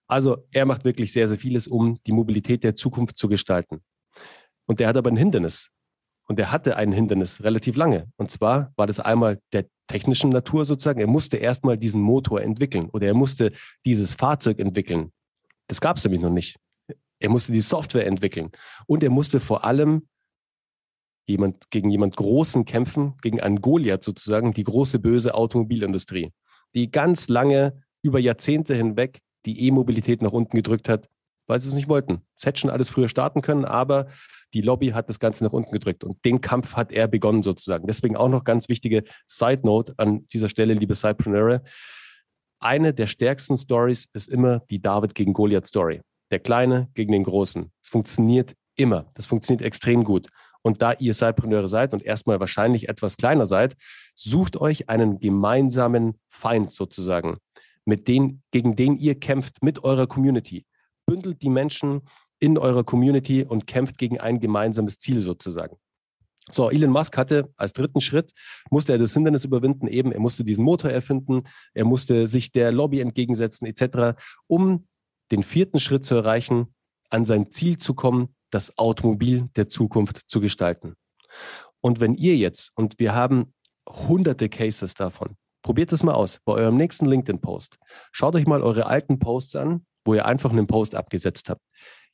Also 0.07 0.37
er 0.51 0.65
macht 0.65 0.85
wirklich 0.85 1.13
sehr, 1.13 1.27
sehr 1.27 1.37
vieles, 1.37 1.67
um 1.67 1.99
die 2.07 2.13
Mobilität 2.13 2.63
der 2.63 2.73
Zukunft 2.73 3.15
zu 3.15 3.29
gestalten. 3.29 3.83
Und 4.65 4.79
der 4.79 4.87
hat 4.87 4.97
aber 4.97 5.11
ein 5.11 5.17
Hindernis. 5.17 5.69
Und 6.29 6.39
er 6.39 6.51
hatte 6.51 6.77
ein 6.77 6.91
Hindernis 6.91 7.43
relativ 7.43 7.75
lange. 7.75 8.07
Und 8.15 8.29
zwar 8.29 8.71
war 8.75 8.85
das 8.85 8.99
einmal 8.99 9.41
der 9.51 9.65
technischen 9.87 10.29
Natur 10.29 10.63
sozusagen. 10.63 10.99
Er 10.99 11.07
musste 11.07 11.37
erstmal 11.37 11.75
diesen 11.75 12.01
Motor 12.01 12.41
entwickeln 12.41 12.89
oder 12.91 13.07
er 13.07 13.15
musste 13.15 13.51
dieses 13.83 14.13
Fahrzeug 14.13 14.59
entwickeln. 14.59 15.11
Das 15.67 15.81
gab 15.81 15.97
es 15.97 16.03
nämlich 16.03 16.21
noch 16.21 16.29
nicht. 16.29 16.57
Er 17.19 17.29
musste 17.29 17.51
die 17.51 17.61
Software 17.61 18.05
entwickeln 18.05 18.51
und 18.85 19.03
er 19.03 19.09
musste 19.09 19.39
vor 19.39 19.63
allem 19.63 20.07
jemand, 21.27 21.71
gegen 21.71 21.89
jemand 21.89 22.15
Großen 22.15 22.63
kämpfen, 22.63 23.17
gegen 23.21 23.41
einen 23.41 23.59
Goliath 23.59 24.03
sozusagen, 24.03 24.53
die 24.53 24.63
große 24.63 24.99
böse 24.99 25.33
Automobilindustrie, 25.33 26.31
die 26.75 26.91
ganz 26.91 27.27
lange 27.27 27.81
über 28.03 28.19
Jahrzehnte 28.19 28.75
hinweg 28.75 29.19
die 29.45 29.67
E-Mobilität 29.67 30.21
nach 30.21 30.31
unten 30.31 30.55
gedrückt 30.55 30.89
hat, 30.89 31.09
weil 31.49 31.59
sie 31.59 31.67
es 31.67 31.73
nicht 31.73 31.89
wollten. 31.89 32.21
Es 32.37 32.45
hätte 32.45 32.59
schon 32.59 32.69
alles 32.69 32.89
früher 32.89 33.09
starten 33.09 33.41
können, 33.41 33.65
aber 33.65 34.07
die 34.53 34.61
Lobby 34.61 34.89
hat 34.89 35.09
das 35.09 35.19
Ganze 35.19 35.43
nach 35.43 35.51
unten 35.51 35.71
gedrückt 35.71 36.03
und 36.03 36.23
den 36.23 36.41
Kampf 36.41 36.75
hat 36.75 36.91
er 36.91 37.07
begonnen 37.07 37.41
sozusagen. 37.43 37.87
Deswegen 37.87 38.15
auch 38.15 38.29
noch 38.29 38.43
ganz 38.43 38.69
wichtige 38.69 39.03
Side 39.25 39.61
Note 39.63 39.95
an 39.97 40.25
dieser 40.27 40.47
Stelle, 40.47 40.75
liebe 40.75 40.93
Cypreneur. 40.93 41.63
Eine 42.59 42.93
der 42.93 43.07
stärksten 43.07 43.57
Stories 43.57 44.07
ist 44.13 44.29
immer 44.29 44.59
die 44.69 44.81
David 44.81 45.15
gegen 45.15 45.33
Goliath 45.33 45.65
Story. 45.65 46.01
Der 46.29 46.39
Kleine 46.39 46.89
gegen 46.93 47.11
den 47.11 47.23
Großen. 47.23 47.71
Es 47.83 47.89
funktioniert 47.89 48.53
immer. 48.75 49.07
Das 49.15 49.25
funktioniert 49.25 49.63
extrem 49.63 50.03
gut. 50.03 50.27
Und 50.61 50.81
da 50.83 50.93
ihr 50.93 51.13
Cypreneure 51.15 51.67
seid 51.67 51.93
und 51.93 52.03
erstmal 52.03 52.39
wahrscheinlich 52.39 52.89
etwas 52.89 53.17
kleiner 53.17 53.47
seid, 53.47 53.75
sucht 54.13 54.57
euch 54.57 54.87
einen 54.87 55.19
gemeinsamen 55.19 56.19
Feind 56.27 56.71
sozusagen, 56.71 57.37
mit 57.85 58.07
den, 58.07 58.43
gegen 58.51 58.75
den 58.75 58.97
ihr 58.97 59.19
kämpft 59.19 59.63
mit 59.63 59.83
eurer 59.83 60.05
Community 60.05 60.65
bündelt 61.09 61.41
die 61.41 61.49
Menschen 61.49 62.01
in 62.39 62.57
eurer 62.57 62.83
Community 62.83 63.43
und 63.43 63.65
kämpft 63.65 63.97
gegen 63.97 64.19
ein 64.19 64.39
gemeinsames 64.39 64.99
Ziel 64.99 65.19
sozusagen. 65.19 65.75
So, 66.51 66.69
Elon 66.69 66.91
Musk 66.91 67.17
hatte 67.17 67.51
als 67.57 67.73
dritten 67.73 68.01
Schritt, 68.01 68.31
musste 68.69 68.93
er 68.93 68.99
das 68.99 69.13
Hindernis 69.13 69.43
überwinden, 69.43 69.87
eben, 69.87 70.11
er 70.11 70.19
musste 70.19 70.43
diesen 70.43 70.63
Motor 70.63 70.91
erfinden, 70.91 71.43
er 71.73 71.85
musste 71.85 72.27
sich 72.27 72.51
der 72.51 72.71
Lobby 72.71 73.01
entgegensetzen, 73.01 73.67
etc., 73.67 74.19
um 74.47 74.87
den 75.31 75.43
vierten 75.43 75.79
Schritt 75.79 76.05
zu 76.05 76.15
erreichen, 76.15 76.73
an 77.09 77.25
sein 77.25 77.51
Ziel 77.51 77.77
zu 77.77 77.93
kommen, 77.93 78.35
das 78.51 78.77
Automobil 78.77 79.49
der 79.55 79.69
Zukunft 79.69 80.29
zu 80.29 80.39
gestalten. 80.39 80.95
Und 81.81 81.99
wenn 81.99 82.15
ihr 82.15 82.35
jetzt, 82.35 82.71
und 82.75 82.99
wir 82.99 83.13
haben 83.13 83.53
hunderte 83.87 84.49
Cases 84.49 84.93
davon, 84.93 85.35
probiert 85.61 85.91
das 85.91 86.03
mal 86.03 86.13
aus 86.13 86.39
bei 86.45 86.53
eurem 86.53 86.77
nächsten 86.77 87.05
LinkedIn-Post. 87.05 87.77
Schaut 88.11 88.35
euch 88.35 88.47
mal 88.47 88.63
eure 88.63 88.87
alten 88.87 89.19
Posts 89.19 89.55
an 89.55 89.85
wo 90.09 90.15
ihr 90.15 90.25
einfach 90.25 90.49
einen 90.49 90.65
Post 90.65 90.95
abgesetzt 90.95 91.51
habt. 91.51 91.61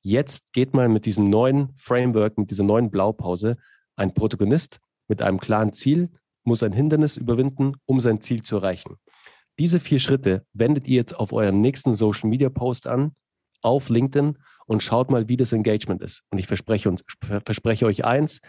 Jetzt 0.01 0.43
geht 0.51 0.73
mal 0.73 0.89
mit 0.89 1.05
diesem 1.05 1.29
neuen 1.29 1.69
Framework, 1.77 2.37
mit 2.37 2.51
dieser 2.51 2.65
neuen 2.65 2.91
Blaupause, 2.91 3.55
ein 3.95 4.13
Protagonist 4.13 4.79
mit 5.07 5.21
einem 5.21 5.39
klaren 5.39 5.71
Ziel 5.71 6.09
muss 6.43 6.61
ein 6.61 6.73
Hindernis 6.73 7.15
überwinden, 7.15 7.77
um 7.85 8.01
sein 8.01 8.19
Ziel 8.19 8.43
zu 8.43 8.57
erreichen. 8.57 8.97
Diese 9.59 9.79
vier 9.79 9.99
Schritte 9.99 10.45
wendet 10.51 10.89
ihr 10.89 10.97
jetzt 10.97 11.17
auf 11.17 11.31
euren 11.31 11.61
nächsten 11.61 11.95
Social 11.95 12.29
Media 12.29 12.49
Post 12.49 12.85
an, 12.85 13.15
auf 13.61 13.87
LinkedIn 13.87 14.39
und 14.65 14.83
schaut 14.83 15.09
mal, 15.09 15.29
wie 15.29 15.37
das 15.37 15.53
Engagement 15.53 16.01
ist. 16.01 16.21
Und 16.31 16.39
ich 16.39 16.47
verspreche, 16.47 16.89
uns, 16.89 17.01
verspreche 17.45 17.85
euch 17.85 18.03
eins, 18.03 18.41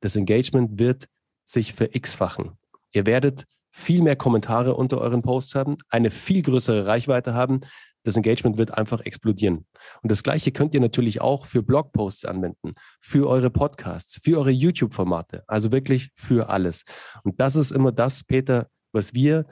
das 0.00 0.16
Engagement 0.16 0.80
wird 0.80 1.06
sich 1.44 1.72
ver-x-fachen. 1.72 2.58
Ihr 2.90 3.06
werdet 3.06 3.44
viel 3.78 4.02
mehr 4.02 4.16
Kommentare 4.16 4.74
unter 4.74 4.98
euren 4.98 5.22
Posts 5.22 5.54
haben, 5.54 5.76
eine 5.88 6.10
viel 6.10 6.42
größere 6.42 6.84
Reichweite 6.84 7.32
haben, 7.32 7.60
das 8.02 8.16
Engagement 8.16 8.58
wird 8.58 8.72
einfach 8.72 9.00
explodieren. 9.00 9.66
Und 10.02 10.10
das 10.10 10.22
Gleiche 10.22 10.50
könnt 10.50 10.74
ihr 10.74 10.80
natürlich 10.80 11.20
auch 11.20 11.46
für 11.46 11.62
Blogposts 11.62 12.24
anwenden, 12.24 12.74
für 13.00 13.28
eure 13.28 13.50
Podcasts, 13.50 14.18
für 14.22 14.38
eure 14.38 14.50
YouTube-Formate, 14.50 15.44
also 15.46 15.72
wirklich 15.72 16.10
für 16.14 16.48
alles. 16.48 16.84
Und 17.22 17.40
das 17.40 17.56
ist 17.56 17.70
immer 17.70 17.92
das, 17.92 18.24
Peter, 18.24 18.68
was 18.92 19.14
wir 19.14 19.46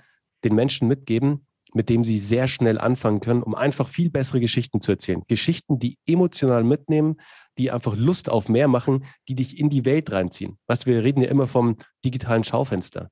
den 0.44 0.54
Menschen 0.54 0.88
mitgeben, 0.88 1.46
mit 1.72 1.88
dem 1.88 2.04
sie 2.04 2.18
sehr 2.18 2.48
schnell 2.48 2.78
anfangen 2.78 3.20
können, 3.20 3.42
um 3.42 3.54
einfach 3.54 3.88
viel 3.88 4.10
bessere 4.10 4.40
Geschichten 4.40 4.80
zu 4.80 4.92
erzählen. 4.92 5.22
Geschichten, 5.28 5.78
die 5.78 5.98
emotional 6.06 6.64
mitnehmen, 6.64 7.16
die 7.58 7.70
einfach 7.70 7.94
Lust 7.94 8.28
auf 8.28 8.48
mehr 8.48 8.68
machen, 8.68 9.04
die 9.28 9.34
dich 9.34 9.58
in 9.58 9.70
die 9.70 9.84
Welt 9.84 10.10
reinziehen. 10.10 10.58
Was 10.66 10.86
wir 10.86 11.04
reden 11.04 11.20
ja 11.20 11.28
immer 11.28 11.46
vom 11.46 11.76
digitalen 12.04 12.44
Schaufenster. 12.44 13.10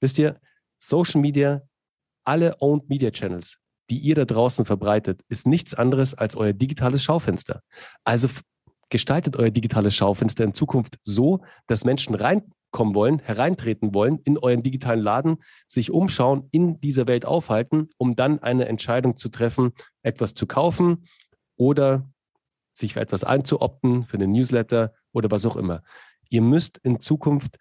Wisst 0.00 0.18
ihr, 0.18 0.40
Social 0.80 1.20
Media, 1.20 1.62
alle 2.24 2.56
Owned 2.60 2.88
Media 2.88 3.10
Channels 3.12 3.60
die 3.90 3.98
ihr 3.98 4.14
da 4.14 4.24
draußen 4.24 4.64
verbreitet, 4.64 5.22
ist 5.28 5.46
nichts 5.46 5.74
anderes 5.74 6.14
als 6.14 6.36
euer 6.36 6.52
digitales 6.52 7.02
Schaufenster. 7.02 7.62
Also 8.04 8.28
gestaltet 8.88 9.36
euer 9.36 9.50
digitales 9.50 9.94
Schaufenster 9.94 10.44
in 10.44 10.54
Zukunft 10.54 10.98
so, 11.02 11.42
dass 11.66 11.84
Menschen 11.84 12.14
reinkommen 12.14 12.94
wollen, 12.94 13.18
hereintreten 13.18 13.92
wollen 13.92 14.20
in 14.24 14.38
euren 14.38 14.62
digitalen 14.62 15.00
Laden, 15.00 15.38
sich 15.66 15.90
umschauen, 15.90 16.48
in 16.52 16.80
dieser 16.80 17.06
Welt 17.06 17.24
aufhalten, 17.24 17.88
um 17.98 18.16
dann 18.16 18.38
eine 18.40 18.66
Entscheidung 18.66 19.16
zu 19.16 19.28
treffen, 19.28 19.72
etwas 20.02 20.34
zu 20.34 20.46
kaufen 20.46 21.06
oder 21.56 22.08
sich 22.72 22.94
für 22.94 23.00
etwas 23.00 23.24
einzuopten, 23.24 24.04
für 24.04 24.16
einen 24.16 24.32
Newsletter 24.32 24.94
oder 25.12 25.30
was 25.30 25.44
auch 25.46 25.56
immer. 25.56 25.82
Ihr 26.28 26.42
müsst 26.42 26.78
in 26.78 27.00
Zukunft 27.00 27.58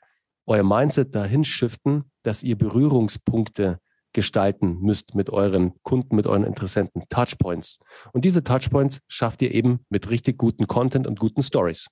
euer 0.50 0.64
Mindset 0.64 1.14
dahin 1.16 1.44
shiften, 1.44 2.06
dass 2.24 2.44
ihr 2.44 2.58
Berührungspunkte 2.58 3.80
gestalten 4.14 4.80
müsst 4.82 5.14
mit 5.14 5.30
euren 5.30 5.74
Kunden, 5.84 6.16
mit 6.16 6.26
euren 6.26 6.44
Interessenten. 6.44 7.04
Touchpoints. 7.10 7.80
Und 8.12 8.26
diese 8.26 8.44
Touchpoints 8.44 9.00
schafft 9.08 9.42
ihr 9.44 9.54
eben 9.54 9.86
mit 9.90 10.10
richtig 10.10 10.38
guten 10.40 10.66
Content 10.66 11.06
und 11.06 11.20
guten 11.20 11.44
Stories. 11.44 11.88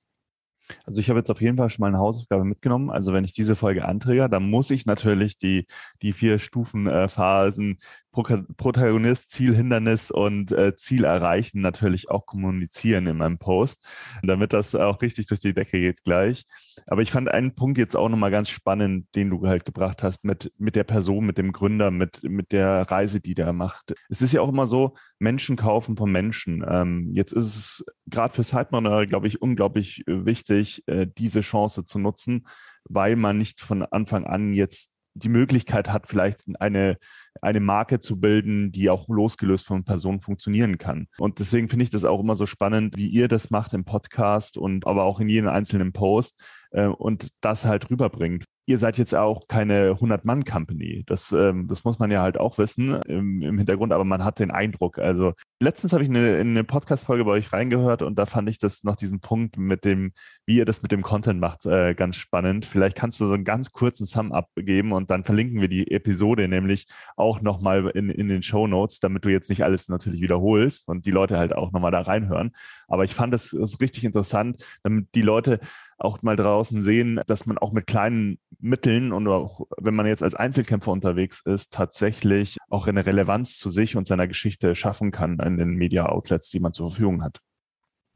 Also 0.85 0.99
ich 0.99 1.09
habe 1.09 1.19
jetzt 1.19 1.29
auf 1.29 1.41
jeden 1.41 1.57
Fall 1.57 1.69
schon 1.69 1.81
mal 1.81 1.87
eine 1.87 1.99
Hausaufgabe 1.99 2.45
mitgenommen. 2.45 2.89
Also 2.89 3.13
wenn 3.13 3.23
ich 3.23 3.33
diese 3.33 3.55
Folge 3.55 3.85
anträge, 3.85 4.29
dann 4.29 4.49
muss 4.49 4.71
ich 4.71 4.85
natürlich 4.85 5.37
die, 5.37 5.65
die 6.01 6.13
vier 6.13 6.39
Stufenphasen 6.39 7.71
äh, 7.71 7.75
Pro 8.11 8.23
Protagonist, 8.57 9.29
Ziel, 9.29 9.55
Hindernis 9.55 10.09
und 10.09 10.51
äh, 10.51 10.75
Ziel 10.75 11.03
erreichen 11.03 11.61
natürlich 11.61 12.09
auch 12.09 12.25
kommunizieren 12.25 13.05
in 13.05 13.17
meinem 13.17 13.37
Post, 13.37 13.87
damit 14.23 14.53
das 14.53 14.73
auch 14.73 15.01
richtig 15.03 15.27
durch 15.27 15.39
die 15.39 15.53
Decke 15.53 15.79
geht 15.79 16.03
gleich. 16.03 16.45
Aber 16.87 17.03
ich 17.03 17.11
fand 17.11 17.29
einen 17.29 17.53
Punkt 17.53 17.77
jetzt 17.77 17.95
auch 17.95 18.09
nochmal 18.09 18.31
ganz 18.31 18.49
spannend, 18.49 19.07
den 19.13 19.29
du 19.29 19.45
halt 19.47 19.65
gebracht 19.65 20.01
hast 20.01 20.23
mit, 20.23 20.51
mit 20.57 20.75
der 20.75 20.83
Person, 20.83 21.27
mit 21.27 21.37
dem 21.37 21.51
Gründer, 21.51 21.91
mit, 21.91 22.23
mit 22.23 22.51
der 22.51 22.89
Reise, 22.89 23.19
die 23.19 23.35
der 23.35 23.53
macht. 23.53 23.93
Es 24.09 24.23
ist 24.23 24.33
ja 24.33 24.41
auch 24.41 24.49
immer 24.49 24.65
so, 24.65 24.95
Menschen 25.19 25.55
kaufen 25.55 25.95
von 25.95 26.11
Menschen. 26.11 26.65
Ähm, 26.67 27.11
jetzt 27.13 27.33
ist 27.33 27.55
es 27.55 27.85
gerade 28.07 28.33
für 28.33 28.43
Sidemann, 28.43 29.07
glaube 29.09 29.27
ich, 29.27 29.41
unglaublich 29.43 30.07
äh, 30.07 30.25
wichtig, 30.25 30.56
äh, 30.87 31.07
diese 31.17 31.41
Chance 31.41 31.85
zu 31.85 31.99
nutzen, 31.99 32.47
weil 32.85 33.15
man 33.15 33.37
nicht 33.37 33.61
von 33.61 33.83
Anfang 33.83 34.25
an 34.25 34.53
jetzt 34.53 34.93
die 35.17 35.29
Möglichkeit 35.29 35.91
hat, 35.91 36.07
vielleicht 36.07 36.43
eine, 36.59 36.97
eine 37.41 37.59
Marke 37.59 37.99
zu 37.99 38.19
bilden, 38.19 38.71
die 38.71 38.89
auch 38.89 39.07
losgelöst 39.09 39.65
von 39.65 39.83
Personen 39.83 40.19
funktionieren 40.19 40.77
kann. 40.77 41.07
Und 41.17 41.39
deswegen 41.39 41.69
finde 41.69 41.83
ich 41.83 41.89
das 41.89 42.05
auch 42.05 42.19
immer 42.19 42.35
so 42.35 42.45
spannend, 42.45 42.95
wie 42.95 43.07
ihr 43.07 43.27
das 43.27 43.49
macht 43.49 43.73
im 43.73 43.83
Podcast 43.83 44.57
und 44.57 44.85
aber 44.85 45.03
auch 45.03 45.19
in 45.19 45.29
jedem 45.29 45.49
einzelnen 45.49 45.91
Post 45.91 46.66
äh, 46.71 46.87
und 46.87 47.29
das 47.41 47.65
halt 47.65 47.89
rüberbringt 47.89 48.45
ihr 48.67 48.77
seid 48.77 48.97
jetzt 48.97 49.15
auch 49.15 49.47
keine 49.47 49.93
100-Mann-Company. 49.93 51.03
Das, 51.07 51.31
ähm, 51.31 51.67
das 51.67 51.85
muss 51.85 51.99
man 51.99 52.11
ja 52.11 52.21
halt 52.21 52.37
auch 52.37 52.57
wissen 52.57 52.95
im, 53.07 53.41
im 53.41 53.57
Hintergrund, 53.57 53.93
aber 53.93 54.03
man 54.03 54.25
hat 54.25 54.39
den 54.39 54.51
Eindruck. 54.51 54.99
Also 54.99 55.33
letztens 55.61 55.93
habe 55.93 56.03
ich 56.03 56.09
eine, 56.09 56.37
in 56.37 56.49
eine 56.49 56.65
Podcast-Folge 56.65 57.23
bei 57.23 57.31
euch 57.31 57.53
reingehört 57.53 58.01
und 58.01 58.19
da 58.19 58.25
fand 58.25 58.49
ich 58.49 58.59
das 58.59 58.83
noch 58.83 58.97
diesen 58.97 59.21
Punkt 59.21 59.57
mit 59.57 59.85
dem, 59.85 60.11
wie 60.45 60.57
ihr 60.57 60.65
das 60.65 60.81
mit 60.81 60.91
dem 60.91 61.01
Content 61.01 61.39
macht, 61.39 61.65
äh, 61.65 61.95
ganz 61.95 62.17
spannend. 62.17 62.65
Vielleicht 62.65 62.97
kannst 62.97 63.21
du 63.21 63.27
so 63.27 63.33
einen 63.33 63.45
ganz 63.45 63.71
kurzen 63.71 64.05
Sum-Up 64.05 64.49
geben 64.57 64.91
und 64.91 65.09
dann 65.09 65.23
verlinken 65.23 65.61
wir 65.61 65.69
die 65.69 65.89
Episode 65.89 66.49
nämlich 66.49 66.87
auch 67.15 67.41
nochmal 67.41 67.87
in, 67.91 68.09
in 68.09 68.27
den 68.27 68.43
Show 68.43 68.67
Notes, 68.67 68.99
damit 68.99 69.23
du 69.23 69.29
jetzt 69.29 69.49
nicht 69.49 69.63
alles 69.63 69.87
natürlich 69.87 70.19
wiederholst 70.19 70.89
und 70.89 71.05
die 71.05 71.11
Leute 71.11 71.37
halt 71.37 71.55
auch 71.55 71.71
nochmal 71.71 71.91
da 71.91 72.01
reinhören. 72.01 72.51
Aber 72.89 73.05
ich 73.05 73.15
fand 73.15 73.33
das, 73.33 73.55
das 73.57 73.79
richtig 73.79 74.03
interessant, 74.03 74.61
damit 74.83 75.07
die 75.15 75.21
Leute 75.21 75.61
auch 75.97 76.21
mal 76.21 76.35
draußen 76.35 76.81
sehen, 76.81 77.21
dass 77.27 77.45
man 77.45 77.57
auch 77.57 77.71
mit 77.71 77.87
kleinen 77.87 78.39
Mitteln 78.59 79.11
und 79.11 79.27
auch 79.27 79.61
wenn 79.77 79.95
man 79.95 80.05
jetzt 80.05 80.23
als 80.23 80.35
Einzelkämpfer 80.35 80.91
unterwegs 80.91 81.41
ist, 81.43 81.73
tatsächlich 81.73 82.57
auch 82.69 82.87
eine 82.87 83.05
Relevanz 83.05 83.57
zu 83.57 83.69
sich 83.69 83.95
und 83.95 84.07
seiner 84.07 84.27
Geschichte 84.27 84.75
schaffen 84.75 85.11
kann 85.11 85.39
in 85.39 85.57
den 85.57 85.75
Media-Outlets, 85.75 86.49
die 86.49 86.59
man 86.59 86.73
zur 86.73 86.89
Verfügung 86.89 87.23
hat. 87.23 87.39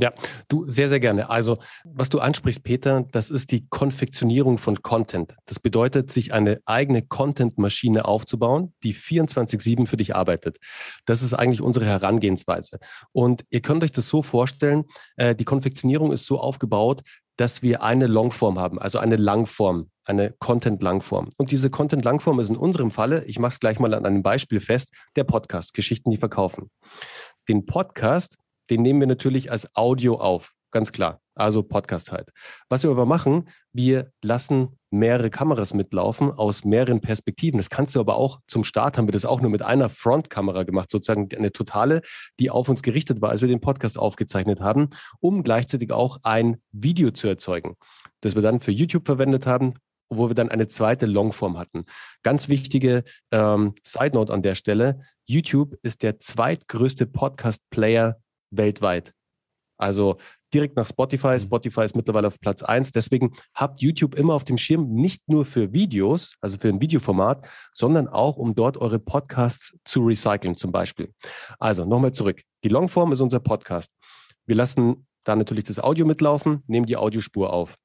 Ja, 0.02 0.13
du 0.48 0.67
sehr, 0.67 0.89
sehr 0.89 1.00
gerne. 1.00 1.30
Also, 1.30 1.60
was 1.84 2.10
du 2.10 2.20
ansprichst, 2.20 2.63
Peter, 2.63 3.06
das 3.12 3.30
ist 3.30 3.52
die 3.52 3.67
Konfektionierung 3.70 4.58
von 4.58 4.82
Content. 4.82 5.36
Das 5.46 5.60
bedeutet, 5.60 6.12
sich 6.12 6.34
eine 6.34 6.60
eigene 6.65 7.04
Content-Maschine 7.04 8.06
aufzubauen, 8.06 8.74
die 8.82 8.96
24-7 8.96 9.86
für 9.86 9.98
dich 9.98 10.15
arbeitet. 10.15 10.58
Das 11.06 11.22
ist 11.22 11.36
eigentlich 11.36 11.62
unsere 11.62 11.86
Herangehensweise. 11.86 12.80
Und 13.12 13.46
ihr 13.52 13.62
könnt 13.62 13.84
euch 13.84 13.91
das 13.91 14.08
so 14.08 14.24
vorstellen, 14.24 14.86
äh, 15.17 15.36
die 15.36 15.46
Konfektionierung 15.46 16.12
ist 16.12 16.26
so 16.26 16.39
aufgebaut, 16.39 17.04
dass 17.41 17.62
wir 17.62 17.84
eine 17.84 18.08
Longform 18.08 18.60
haben, 18.60 18.80
also 18.80 18.99
eine 18.99 19.17
Langform, 19.17 19.89
eine 20.06 20.34
Content-Langform. 20.39 21.32
Und 21.38 21.51
diese 21.51 21.69
Content-Langform 21.69 22.39
ist 22.39 22.49
in 22.49 22.58
unserem 22.58 22.91
Falle, 22.91 23.25
ich 23.25 23.39
mache 23.39 23.54
es 23.54 23.60
gleich 23.60 23.80
mal 23.80 23.93
an 23.93 24.06
einem 24.06 24.23
Beispiel 24.23 24.60
fest, 24.60 24.93
der 25.15 25.25
Podcast, 25.25 25.73
Geschichten, 25.73 26.12
die 26.12 26.17
verkaufen. 26.17 26.69
Den 27.49 27.65
Podcast 27.65 28.38
den 28.71 28.84
nehmen 28.84 29.01
wir 29.01 29.08
natürlich 29.08 29.51
als 29.51 29.75
Audio 29.75 30.15
auf, 30.15 30.54
ganz 30.71 30.93
klar. 30.93 31.20
Also 31.36 31.63
Podcast 31.63 32.12
halt. 32.12 32.30
Was 32.67 32.84
wir 32.84 32.91
aber 32.91 33.06
machen, 33.06 33.48
wir 33.72 34.12
lassen 34.22 34.78
mehrere 34.89 35.30
Kameras 35.30 35.74
mitlaufen 35.74 36.32
aus 36.32 36.65
mehreren 36.65 37.00
Perspektiven. 37.00 37.58
Das 37.58 37.70
kannst 37.70 37.96
du 37.96 38.02
aber 38.02 38.15
auch 38.15 38.39
zum 38.48 38.65
Start 38.65 38.98
haben 38.98 39.08
wir 39.08 39.13
das 39.13 39.26
auch 39.26 39.39
nur 39.39 39.50
mit 39.50 39.62
einer 39.62 39.89
Frontkamera 39.89 40.63
gemacht, 40.63 40.89
sozusagen 40.89 41.30
eine 41.34 41.54
totale, 41.54 42.02
die 42.39 42.50
auf 42.50 42.67
uns 42.67 42.84
gerichtet 42.84 43.22
war, 43.22 43.30
als 43.30 43.41
wir 43.41 43.48
den 43.48 43.62
Podcast 43.62 43.98
aufgezeichnet 43.98 44.60
haben, 44.60 44.89
um 45.22 45.44
gleichzeitig 45.44 45.91
auch 45.91 46.17
ein 46.24 46.62
Video 46.74 47.12
zu 47.12 47.28
erzeugen, 47.28 47.78
das 48.20 48.36
wir 48.36 48.41
dann 48.41 48.60
für 48.60 48.72
YouTube 48.72 49.06
verwendet 49.06 49.48
haben 49.48 49.76
wo 50.13 50.30
wir 50.30 50.36
dann 50.36 50.50
eine 50.50 50.67
zweite 50.67 51.06
Longform 51.06 51.58
hatten. 51.58 51.86
Ganz 52.22 52.50
wichtige 52.50 53.06
ähm, 53.32 53.76
Side 53.82 54.12
Note 54.13 54.34
an 54.34 54.44
der 54.44 54.56
Stelle: 54.56 55.06
YouTube 55.26 55.78
ist 55.84 56.04
der 56.04 56.20
zweitgrößte 56.20 57.08
Podcast-Player 57.08 58.20
weltweit. 58.52 59.13
Also 59.78 60.17
direkt 60.53 60.75
nach 60.75 60.85
Spotify. 60.85 61.33
Mhm. 61.33 61.39
Spotify 61.39 61.83
ist 61.83 61.95
mittlerweile 61.95 62.27
auf 62.27 62.39
Platz 62.39 62.63
1. 62.63 62.91
Deswegen 62.91 63.33
habt 63.53 63.81
YouTube 63.81 64.15
immer 64.15 64.33
auf 64.33 64.43
dem 64.43 64.57
Schirm, 64.57 64.93
nicht 64.93 65.27
nur 65.27 65.45
für 65.45 65.73
Videos, 65.73 66.35
also 66.41 66.57
für 66.57 66.69
ein 66.69 66.81
Videoformat, 66.81 67.47
sondern 67.73 68.07
auch, 68.07 68.37
um 68.37 68.55
dort 68.55 68.77
eure 68.77 68.99
Podcasts 68.99 69.77
zu 69.85 70.01
recyceln 70.05 70.55
zum 70.55 70.71
Beispiel. 70.71 71.13
Also 71.59 71.85
nochmal 71.85 72.11
zurück. 72.11 72.41
Die 72.63 72.69
Longform 72.69 73.11
ist 73.11 73.21
unser 73.21 73.39
Podcast. 73.39 73.91
Wir 74.45 74.55
lassen 74.55 75.07
da 75.23 75.35
natürlich 75.35 75.65
das 75.65 75.79
Audio 75.79 76.05
mitlaufen, 76.05 76.63
nehmen 76.67 76.85
die 76.85 76.97
Audiospur 76.97 77.53
auf, 77.53 77.75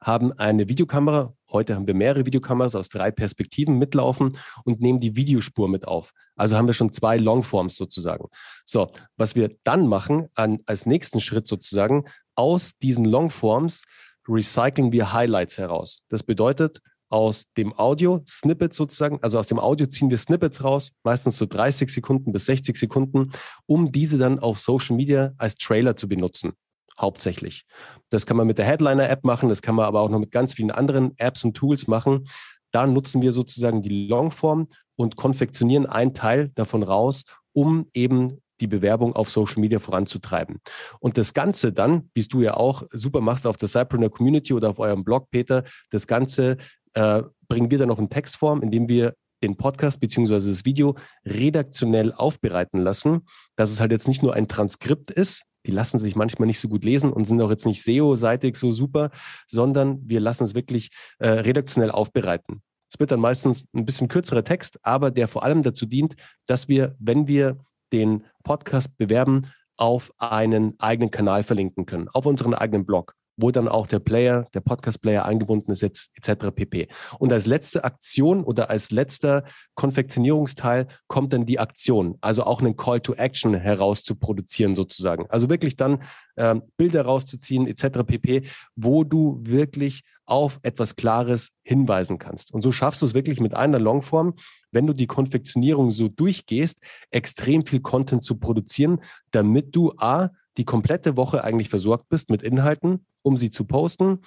haben 0.00 0.32
eine 0.32 0.68
Videokamera 0.68 1.35
Heute 1.50 1.74
haben 1.74 1.86
wir 1.86 1.94
mehrere 1.94 2.26
Videokameras 2.26 2.74
aus 2.74 2.88
drei 2.88 3.10
Perspektiven 3.10 3.78
mitlaufen 3.78 4.36
und 4.64 4.80
nehmen 4.80 4.98
die 4.98 5.16
Videospur 5.16 5.68
mit 5.68 5.86
auf. 5.86 6.12
Also 6.34 6.56
haben 6.56 6.66
wir 6.66 6.74
schon 6.74 6.92
zwei 6.92 7.16
Longforms 7.18 7.76
sozusagen. 7.76 8.28
So, 8.64 8.90
was 9.16 9.36
wir 9.36 9.56
dann 9.64 9.86
machen 9.86 10.28
an, 10.34 10.58
als 10.66 10.86
nächsten 10.86 11.20
Schritt 11.20 11.46
sozusagen, 11.46 12.04
aus 12.34 12.72
diesen 12.82 13.04
Longforms 13.04 13.84
recyceln 14.28 14.92
wir 14.92 15.12
Highlights 15.12 15.56
heraus. 15.56 16.02
Das 16.08 16.22
bedeutet, 16.22 16.80
aus 17.08 17.44
dem 17.56 17.72
Audio 17.78 18.22
Snippet 18.26 18.74
sozusagen, 18.74 19.20
also 19.22 19.38
aus 19.38 19.46
dem 19.46 19.60
Audio 19.60 19.86
ziehen 19.86 20.10
wir 20.10 20.18
Snippets 20.18 20.64
raus, 20.64 20.90
meistens 21.04 21.36
so 21.36 21.46
30 21.46 21.88
Sekunden 21.88 22.32
bis 22.32 22.46
60 22.46 22.76
Sekunden, 22.76 23.30
um 23.66 23.92
diese 23.92 24.18
dann 24.18 24.40
auf 24.40 24.58
Social 24.58 24.96
Media 24.96 25.32
als 25.38 25.54
Trailer 25.54 25.96
zu 25.96 26.08
benutzen 26.08 26.54
hauptsächlich. 27.00 27.66
Das 28.10 28.26
kann 28.26 28.36
man 28.36 28.46
mit 28.46 28.58
der 28.58 28.64
Headliner-App 28.64 29.24
machen, 29.24 29.48
das 29.48 29.62
kann 29.62 29.74
man 29.74 29.86
aber 29.86 30.00
auch 30.00 30.10
noch 30.10 30.18
mit 30.18 30.30
ganz 30.30 30.54
vielen 30.54 30.70
anderen 30.70 31.16
Apps 31.18 31.44
und 31.44 31.56
Tools 31.56 31.86
machen. 31.86 32.24
Da 32.72 32.86
nutzen 32.86 33.22
wir 33.22 33.32
sozusagen 33.32 33.82
die 33.82 34.06
Longform 34.06 34.68
und 34.96 35.16
konfektionieren 35.16 35.86
einen 35.86 36.14
Teil 36.14 36.50
davon 36.54 36.82
raus, 36.82 37.24
um 37.52 37.88
eben 37.94 38.42
die 38.60 38.66
Bewerbung 38.66 39.14
auf 39.14 39.30
Social 39.30 39.60
Media 39.60 39.78
voranzutreiben. 39.78 40.60
Und 40.98 41.18
das 41.18 41.34
Ganze 41.34 41.72
dann, 41.72 42.10
wie 42.14 42.22
du 42.22 42.40
ja 42.40 42.54
auch 42.54 42.84
super 42.90 43.20
machst 43.20 43.46
auf 43.46 43.56
der 43.56 43.68
Cypreneur 43.68 44.10
Community 44.10 44.54
oder 44.54 44.70
auf 44.70 44.78
eurem 44.78 45.04
Blog, 45.04 45.30
Peter, 45.30 45.64
das 45.90 46.06
Ganze 46.06 46.56
äh, 46.94 47.22
bringen 47.48 47.70
wir 47.70 47.78
dann 47.78 47.88
noch 47.88 47.98
in 47.98 48.08
Textform, 48.08 48.62
indem 48.62 48.88
wir 48.88 49.14
den 49.42 49.56
Podcast 49.56 50.00
beziehungsweise 50.00 50.48
das 50.48 50.64
Video 50.64 50.96
redaktionell 51.24 52.12
aufbereiten 52.12 52.80
lassen, 52.80 53.26
dass 53.54 53.70
es 53.70 53.80
halt 53.80 53.92
jetzt 53.92 54.08
nicht 54.08 54.22
nur 54.22 54.34
ein 54.34 54.48
Transkript 54.48 55.10
ist, 55.10 55.42
die 55.66 55.72
lassen 55.72 55.98
sich 55.98 56.16
manchmal 56.16 56.46
nicht 56.46 56.60
so 56.60 56.68
gut 56.68 56.84
lesen 56.84 57.12
und 57.12 57.24
sind 57.24 57.40
auch 57.40 57.50
jetzt 57.50 57.66
nicht 57.66 57.82
SEO-seitig 57.82 58.56
so 58.56 58.72
super, 58.72 59.10
sondern 59.46 60.00
wir 60.08 60.20
lassen 60.20 60.44
es 60.44 60.54
wirklich 60.54 60.90
äh, 61.18 61.28
redaktionell 61.28 61.90
aufbereiten. 61.90 62.62
Es 62.92 63.00
wird 63.00 63.10
dann 63.10 63.20
meistens 63.20 63.64
ein 63.74 63.84
bisschen 63.84 64.08
kürzerer 64.08 64.44
Text, 64.44 64.78
aber 64.82 65.10
der 65.10 65.28
vor 65.28 65.42
allem 65.42 65.62
dazu 65.62 65.86
dient, 65.86 66.14
dass 66.46 66.68
wir, 66.68 66.94
wenn 66.98 67.26
wir 67.26 67.58
den 67.92 68.24
Podcast 68.44 68.96
bewerben, 68.96 69.50
auf 69.76 70.12
einen 70.18 70.78
eigenen 70.78 71.10
Kanal 71.10 71.42
verlinken 71.42 71.84
können, 71.84 72.08
auf 72.08 72.26
unseren 72.26 72.54
eigenen 72.54 72.86
Blog 72.86 73.14
wo 73.36 73.50
dann 73.50 73.68
auch 73.68 73.86
der 73.86 73.98
Player, 73.98 74.46
der 74.54 74.60
Podcast-Player 74.60 75.24
eingebunden 75.24 75.72
ist, 75.72 75.82
etc. 75.82 76.46
pp. 76.54 76.88
Und 77.18 77.32
als 77.32 77.46
letzte 77.46 77.84
Aktion 77.84 78.44
oder 78.44 78.70
als 78.70 78.90
letzter 78.90 79.44
Konfektionierungsteil 79.74 80.88
kommt 81.06 81.32
dann 81.32 81.46
die 81.46 81.58
Aktion, 81.58 82.16
also 82.20 82.44
auch 82.44 82.60
einen 82.60 82.76
Call 82.76 83.00
to 83.00 83.14
Action 83.14 83.54
herauszuproduzieren 83.54 84.74
sozusagen. 84.74 85.26
Also 85.28 85.50
wirklich 85.50 85.76
dann 85.76 86.00
äh, 86.36 86.56
Bilder 86.76 87.02
rauszuziehen 87.02 87.66
etc. 87.66 88.04
pp, 88.06 88.42
wo 88.74 89.04
du 89.04 89.40
wirklich 89.42 90.02
auf 90.26 90.58
etwas 90.62 90.96
Klares 90.96 91.52
hinweisen 91.62 92.18
kannst. 92.18 92.52
Und 92.52 92.62
so 92.62 92.72
schaffst 92.72 93.00
du 93.00 93.06
es 93.06 93.14
wirklich 93.14 93.40
mit 93.40 93.54
einer 93.54 93.78
Longform, 93.78 94.34
wenn 94.72 94.86
du 94.86 94.92
die 94.92 95.06
Konfektionierung 95.06 95.92
so 95.92 96.08
durchgehst, 96.08 96.80
extrem 97.10 97.64
viel 97.64 97.80
Content 97.80 98.24
zu 98.24 98.36
produzieren, 98.36 99.00
damit 99.30 99.74
du 99.74 99.92
A, 99.96 100.30
die 100.56 100.64
komplette 100.64 101.16
Woche 101.16 101.44
eigentlich 101.44 101.68
versorgt 101.68 102.08
bist 102.08 102.30
mit 102.30 102.42
Inhalten, 102.42 103.06
um 103.26 103.36
sie 103.36 103.50
zu 103.50 103.64
posten. 103.64 104.20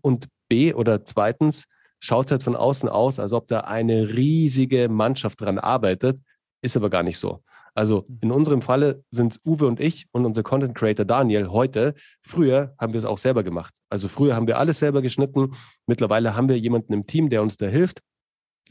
Und 0.00 0.28
B 0.48 0.72
oder 0.72 1.04
zweitens 1.04 1.66
schaut 2.00 2.26
es 2.26 2.32
halt 2.32 2.42
von 2.42 2.56
außen 2.56 2.88
aus, 2.88 3.20
als 3.20 3.34
ob 3.34 3.48
da 3.48 3.60
eine 3.60 4.16
riesige 4.16 4.88
Mannschaft 4.88 5.42
dran 5.42 5.58
arbeitet, 5.58 6.18
ist 6.62 6.76
aber 6.76 6.88
gar 6.88 7.02
nicht 7.02 7.18
so. 7.18 7.42
Also 7.74 8.06
in 8.22 8.32
unserem 8.32 8.62
Falle 8.62 9.04
sind 9.10 9.38
Uwe 9.44 9.66
und 9.66 9.78
ich 9.78 10.06
und 10.10 10.24
unser 10.24 10.42
Content 10.42 10.74
Creator 10.74 11.04
Daniel 11.04 11.48
heute. 11.48 11.92
Früher 12.22 12.74
haben 12.78 12.94
wir 12.94 12.98
es 12.98 13.04
auch 13.04 13.18
selber 13.18 13.42
gemacht. 13.42 13.74
Also 13.90 14.08
früher 14.08 14.34
haben 14.34 14.46
wir 14.46 14.58
alles 14.58 14.78
selber 14.78 15.02
geschnitten. 15.02 15.52
Mittlerweile 15.86 16.34
haben 16.34 16.48
wir 16.48 16.58
jemanden 16.58 16.94
im 16.94 17.06
Team, 17.06 17.28
der 17.28 17.42
uns 17.42 17.58
da 17.58 17.66
hilft. 17.66 18.00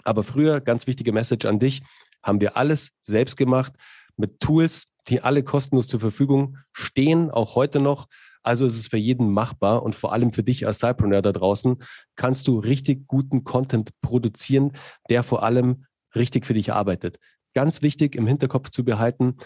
Aber 0.03 0.23
früher, 0.23 0.61
ganz 0.61 0.87
wichtige 0.87 1.11
Message 1.11 1.45
an 1.45 1.59
dich, 1.59 1.83
haben 2.23 2.41
wir 2.41 2.57
alles 2.57 2.89
selbst 3.03 3.37
gemacht 3.37 3.73
mit 4.17 4.39
Tools, 4.39 4.87
die 5.07 5.21
alle 5.21 5.43
kostenlos 5.43 5.87
zur 5.87 5.99
Verfügung 5.99 6.57
stehen, 6.73 7.29
auch 7.29 7.53
heute 7.53 7.79
noch. 7.79 8.07
Also 8.45 8.67
ist 8.67 8.77
es 8.77 8.87
für 8.87 8.97
jeden 8.97 9.31
machbar 9.31 9.81
und 9.81 9.95
vor 9.95 10.13
allem 10.13 10.31
für 10.31 10.43
dich 10.43 10.67
als 10.67 10.79
Cypreneur 10.79 11.23
da 11.23 11.31
draußen 11.31 11.77
kannst 12.15 12.47
du 12.47 12.59
richtig 12.59 13.07
guten 13.07 13.43
Content 13.43 13.89
produzieren, 14.01 14.73
der 15.09 15.23
vor 15.23 15.41
allem 15.41 15.85
richtig 16.15 16.45
für 16.45 16.53
dich 16.53 16.71
arbeitet. 16.71 17.17
Ganz 17.55 17.81
wichtig 17.81 18.15
im 18.15 18.27
Hinterkopf 18.27 18.69
zu 18.69 18.85
behalten, 18.85 19.37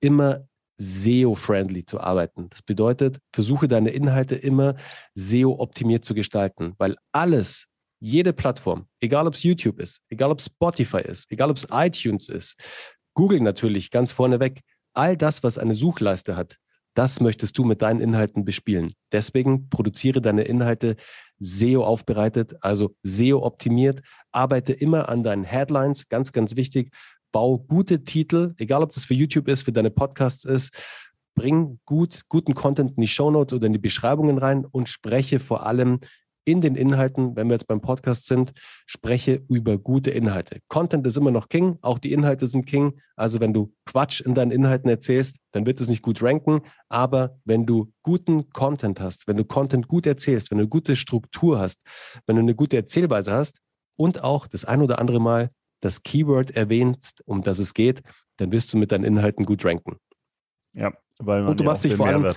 immer 0.00 0.46
SEO-friendly 0.78 1.84
zu 1.84 2.00
arbeiten. 2.00 2.48
Das 2.50 2.62
bedeutet, 2.62 3.18
versuche 3.32 3.66
deine 3.66 3.90
Inhalte 3.90 4.36
immer 4.36 4.76
SEO-optimiert 5.14 6.04
zu 6.04 6.14
gestalten, 6.14 6.74
weil 6.78 6.96
alles, 7.10 7.66
jede 8.00 8.32
Plattform, 8.32 8.86
egal 9.00 9.26
ob 9.26 9.34
es 9.34 9.42
YouTube 9.42 9.80
ist, 9.80 10.00
egal 10.10 10.30
ob 10.30 10.38
es 10.38 10.46
Spotify 10.46 11.00
ist, 11.00 11.26
egal 11.30 11.50
ob 11.50 11.56
es 11.56 11.66
iTunes 11.72 12.28
ist, 12.28 12.54
Google 13.14 13.40
natürlich 13.40 13.90
ganz 13.90 14.12
vorneweg, 14.12 14.60
all 14.92 15.16
das, 15.16 15.42
was 15.42 15.58
eine 15.58 15.74
Suchleiste 15.74 16.36
hat, 16.36 16.58
das 16.94 17.20
möchtest 17.20 17.58
du 17.58 17.64
mit 17.64 17.82
deinen 17.82 18.00
Inhalten 18.00 18.44
bespielen. 18.44 18.94
Deswegen 19.12 19.68
produziere 19.68 20.20
deine 20.20 20.42
Inhalte 20.42 20.96
SEO 21.38 21.84
aufbereitet, 21.84 22.54
also 22.60 22.94
SEO 23.02 23.44
optimiert. 23.44 24.02
Arbeite 24.32 24.72
immer 24.72 25.08
an 25.08 25.22
deinen 25.22 25.44
Headlines, 25.44 26.08
ganz, 26.08 26.32
ganz 26.32 26.56
wichtig. 26.56 26.92
Bau 27.32 27.58
gute 27.58 28.04
Titel, 28.04 28.54
egal 28.58 28.82
ob 28.82 28.92
das 28.92 29.04
für 29.04 29.14
YouTube 29.14 29.48
ist, 29.48 29.62
für 29.62 29.72
deine 29.72 29.90
Podcasts 29.90 30.44
ist. 30.44 30.70
Bring 31.34 31.80
gut, 31.84 32.22
guten 32.28 32.54
Content 32.54 32.92
in 32.96 33.00
die 33.00 33.08
Show 33.08 33.30
Notes 33.30 33.54
oder 33.54 33.66
in 33.66 33.72
die 33.72 33.80
Beschreibungen 33.80 34.38
rein 34.38 34.64
und 34.64 34.88
spreche 34.88 35.40
vor 35.40 35.66
allem 35.66 35.98
in 36.44 36.60
den 36.60 36.76
Inhalten, 36.76 37.36
wenn 37.36 37.48
wir 37.48 37.54
jetzt 37.54 37.66
beim 37.66 37.80
Podcast 37.80 38.26
sind, 38.26 38.52
spreche 38.86 39.42
über 39.48 39.78
gute 39.78 40.10
Inhalte. 40.10 40.60
Content 40.68 41.06
ist 41.06 41.16
immer 41.16 41.30
noch 41.30 41.48
King, 41.48 41.78
auch 41.82 41.98
die 41.98 42.12
Inhalte 42.12 42.46
sind 42.46 42.66
King. 42.66 43.00
Also 43.16 43.40
wenn 43.40 43.52
du 43.52 43.72
Quatsch 43.86 44.20
in 44.20 44.34
deinen 44.34 44.50
Inhalten 44.50 44.88
erzählst, 44.88 45.36
dann 45.52 45.66
wird 45.66 45.80
es 45.80 45.88
nicht 45.88 46.02
gut 46.02 46.22
ranken. 46.22 46.62
Aber 46.88 47.38
wenn 47.44 47.66
du 47.66 47.92
guten 48.02 48.50
Content 48.50 49.00
hast, 49.00 49.26
wenn 49.26 49.36
du 49.36 49.44
Content 49.44 49.88
gut 49.88 50.06
erzählst, 50.06 50.50
wenn 50.50 50.58
du 50.58 50.62
eine 50.62 50.68
gute 50.68 50.96
Struktur 50.96 51.58
hast, 51.58 51.80
wenn 52.26 52.36
du 52.36 52.42
eine 52.42 52.54
gute 52.54 52.76
Erzählweise 52.76 53.32
hast 53.32 53.60
und 53.96 54.22
auch 54.22 54.46
das 54.46 54.64
ein 54.64 54.82
oder 54.82 54.98
andere 54.98 55.20
Mal 55.20 55.50
das 55.80 56.02
Keyword 56.02 56.50
erwähnst, 56.52 57.22
um 57.26 57.42
das 57.42 57.58
es 57.58 57.74
geht, 57.74 58.02
dann 58.38 58.52
wirst 58.52 58.72
du 58.72 58.78
mit 58.78 58.92
deinen 58.92 59.04
Inhalten 59.04 59.44
gut 59.44 59.64
ranken. 59.64 59.96
Ja, 60.72 60.92
weil 61.20 61.42
man 61.42 61.50
und 61.52 61.60
du 61.60 61.64
ja 61.64 61.70
machst 61.70 61.84
dich 61.84 61.94
vor 61.94 62.06
allem, 62.06 62.22
Genau. 62.22 62.34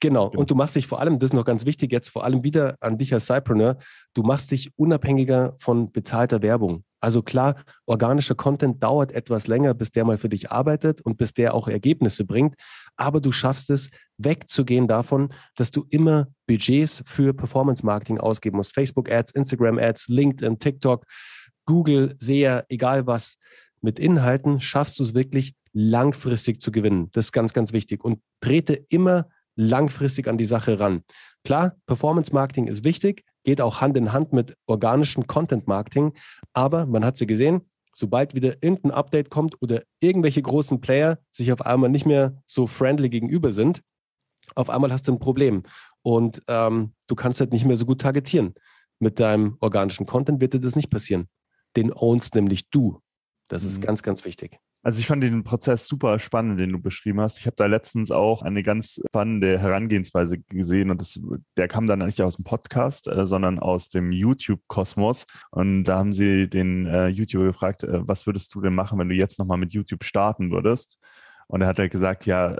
Genau. 0.00 0.28
Und 0.28 0.50
du 0.50 0.54
machst 0.54 0.76
dich 0.76 0.86
vor 0.86 1.00
allem, 1.00 1.18
das 1.18 1.30
ist 1.30 1.34
noch 1.34 1.44
ganz 1.44 1.66
wichtig, 1.66 1.92
jetzt 1.92 2.08
vor 2.10 2.24
allem 2.24 2.42
wieder 2.42 2.76
an 2.80 2.98
dich 2.98 3.12
als 3.12 3.26
Cypreneur, 3.26 3.78
du 4.14 4.22
machst 4.22 4.50
dich 4.50 4.70
unabhängiger 4.76 5.54
von 5.58 5.92
bezahlter 5.92 6.42
Werbung. 6.42 6.84
Also 7.00 7.22
klar, 7.22 7.62
organischer 7.84 8.34
Content 8.34 8.82
dauert 8.82 9.12
etwas 9.12 9.46
länger, 9.46 9.74
bis 9.74 9.92
der 9.92 10.04
mal 10.04 10.18
für 10.18 10.28
dich 10.28 10.50
arbeitet 10.50 11.00
und 11.02 11.18
bis 11.18 11.34
der 11.34 11.54
auch 11.54 11.68
Ergebnisse 11.68 12.24
bringt. 12.24 12.54
Aber 12.96 13.20
du 13.20 13.32
schaffst 13.32 13.70
es, 13.70 13.90
wegzugehen 14.18 14.88
davon, 14.88 15.32
dass 15.56 15.70
du 15.70 15.86
immer 15.90 16.26
Budgets 16.46 17.02
für 17.06 17.34
Performance 17.34 17.84
Marketing 17.84 18.18
ausgeben 18.18 18.56
musst. 18.56 18.74
Facebook 18.74 19.10
Ads, 19.10 19.32
Instagram 19.32 19.78
Ads, 19.78 20.08
LinkedIn, 20.08 20.58
TikTok, 20.58 21.04
Google, 21.66 22.16
SEA, 22.18 22.64
egal 22.68 23.06
was. 23.06 23.36
Mit 23.82 23.98
Inhalten 23.98 24.60
schaffst 24.60 24.98
du 24.98 25.02
es 25.02 25.14
wirklich 25.14 25.54
langfristig 25.74 26.60
zu 26.60 26.72
gewinnen. 26.72 27.10
Das 27.12 27.26
ist 27.26 27.32
ganz, 27.32 27.52
ganz 27.52 27.72
wichtig. 27.72 28.02
Und 28.02 28.20
trete 28.40 28.74
immer 28.88 29.28
langfristig 29.56 30.28
an 30.28 30.38
die 30.38 30.44
Sache 30.44 30.78
ran. 30.78 31.02
Klar, 31.44 31.76
Performance 31.86 32.32
Marketing 32.32 32.68
ist 32.68 32.84
wichtig, 32.84 33.24
geht 33.44 33.60
auch 33.60 33.80
Hand 33.80 33.96
in 33.96 34.12
Hand 34.12 34.32
mit 34.32 34.56
organischem 34.66 35.26
Content 35.26 35.66
Marketing, 35.66 36.12
aber 36.52 36.86
man 36.86 37.04
hat 37.04 37.16
sie 37.16 37.26
gesehen, 37.26 37.62
sobald 37.94 38.34
wieder 38.34 38.62
irgendein 38.62 38.92
Update 38.92 39.30
kommt 39.30 39.60
oder 39.62 39.82
irgendwelche 40.00 40.42
großen 40.42 40.80
Player 40.80 41.18
sich 41.30 41.52
auf 41.52 41.62
einmal 41.62 41.90
nicht 41.90 42.06
mehr 42.06 42.42
so 42.46 42.66
friendly 42.66 43.08
gegenüber 43.08 43.52
sind, 43.52 43.82
auf 44.54 44.70
einmal 44.70 44.92
hast 44.92 45.08
du 45.08 45.12
ein 45.12 45.18
Problem 45.18 45.64
und 46.02 46.42
ähm, 46.46 46.92
du 47.06 47.14
kannst 47.14 47.40
halt 47.40 47.52
nicht 47.52 47.64
mehr 47.64 47.76
so 47.76 47.86
gut 47.86 48.00
targetieren. 48.00 48.54
Mit 48.98 49.18
deinem 49.20 49.56
organischen 49.60 50.06
Content 50.06 50.40
wird 50.40 50.54
dir 50.54 50.60
das 50.60 50.76
nicht 50.76 50.90
passieren. 50.90 51.28
Den 51.76 51.92
ownst 51.92 52.34
nämlich 52.34 52.70
du. 52.70 53.00
Das 53.48 53.64
ist 53.64 53.78
mhm. 53.78 53.82
ganz, 53.82 54.02
ganz 54.02 54.24
wichtig. 54.24 54.58
Also 54.86 55.00
ich 55.00 55.08
fand 55.08 55.20
den 55.20 55.42
Prozess 55.42 55.88
super 55.88 56.20
spannend, 56.20 56.60
den 56.60 56.70
du 56.70 56.78
beschrieben 56.78 57.20
hast. 57.20 57.40
Ich 57.40 57.46
habe 57.46 57.56
da 57.56 57.66
letztens 57.66 58.12
auch 58.12 58.42
eine 58.42 58.62
ganz 58.62 59.00
spannende 59.08 59.58
Herangehensweise 59.58 60.38
gesehen 60.38 60.92
und 60.92 61.00
das, 61.00 61.18
der 61.56 61.66
kam 61.66 61.88
dann 61.88 61.98
nicht 61.98 62.22
aus 62.22 62.36
dem 62.36 62.44
Podcast, 62.44 63.08
äh, 63.08 63.26
sondern 63.26 63.58
aus 63.58 63.88
dem 63.88 64.12
YouTube-Kosmos. 64.12 65.26
Und 65.50 65.82
da 65.82 65.98
haben 65.98 66.12
sie 66.12 66.48
den 66.48 66.86
äh, 66.86 67.08
YouTuber 67.08 67.46
gefragt, 67.46 67.82
äh, 67.82 68.06
was 68.06 68.28
würdest 68.28 68.54
du 68.54 68.60
denn 68.60 68.76
machen, 68.76 68.96
wenn 69.00 69.08
du 69.08 69.16
jetzt 69.16 69.40
nochmal 69.40 69.58
mit 69.58 69.72
YouTube 69.72 70.04
starten 70.04 70.52
würdest? 70.52 71.00
Und 71.48 71.62
er 71.62 71.66
hat 71.66 71.80
halt 71.80 71.90
gesagt, 71.90 72.24
ja, 72.24 72.56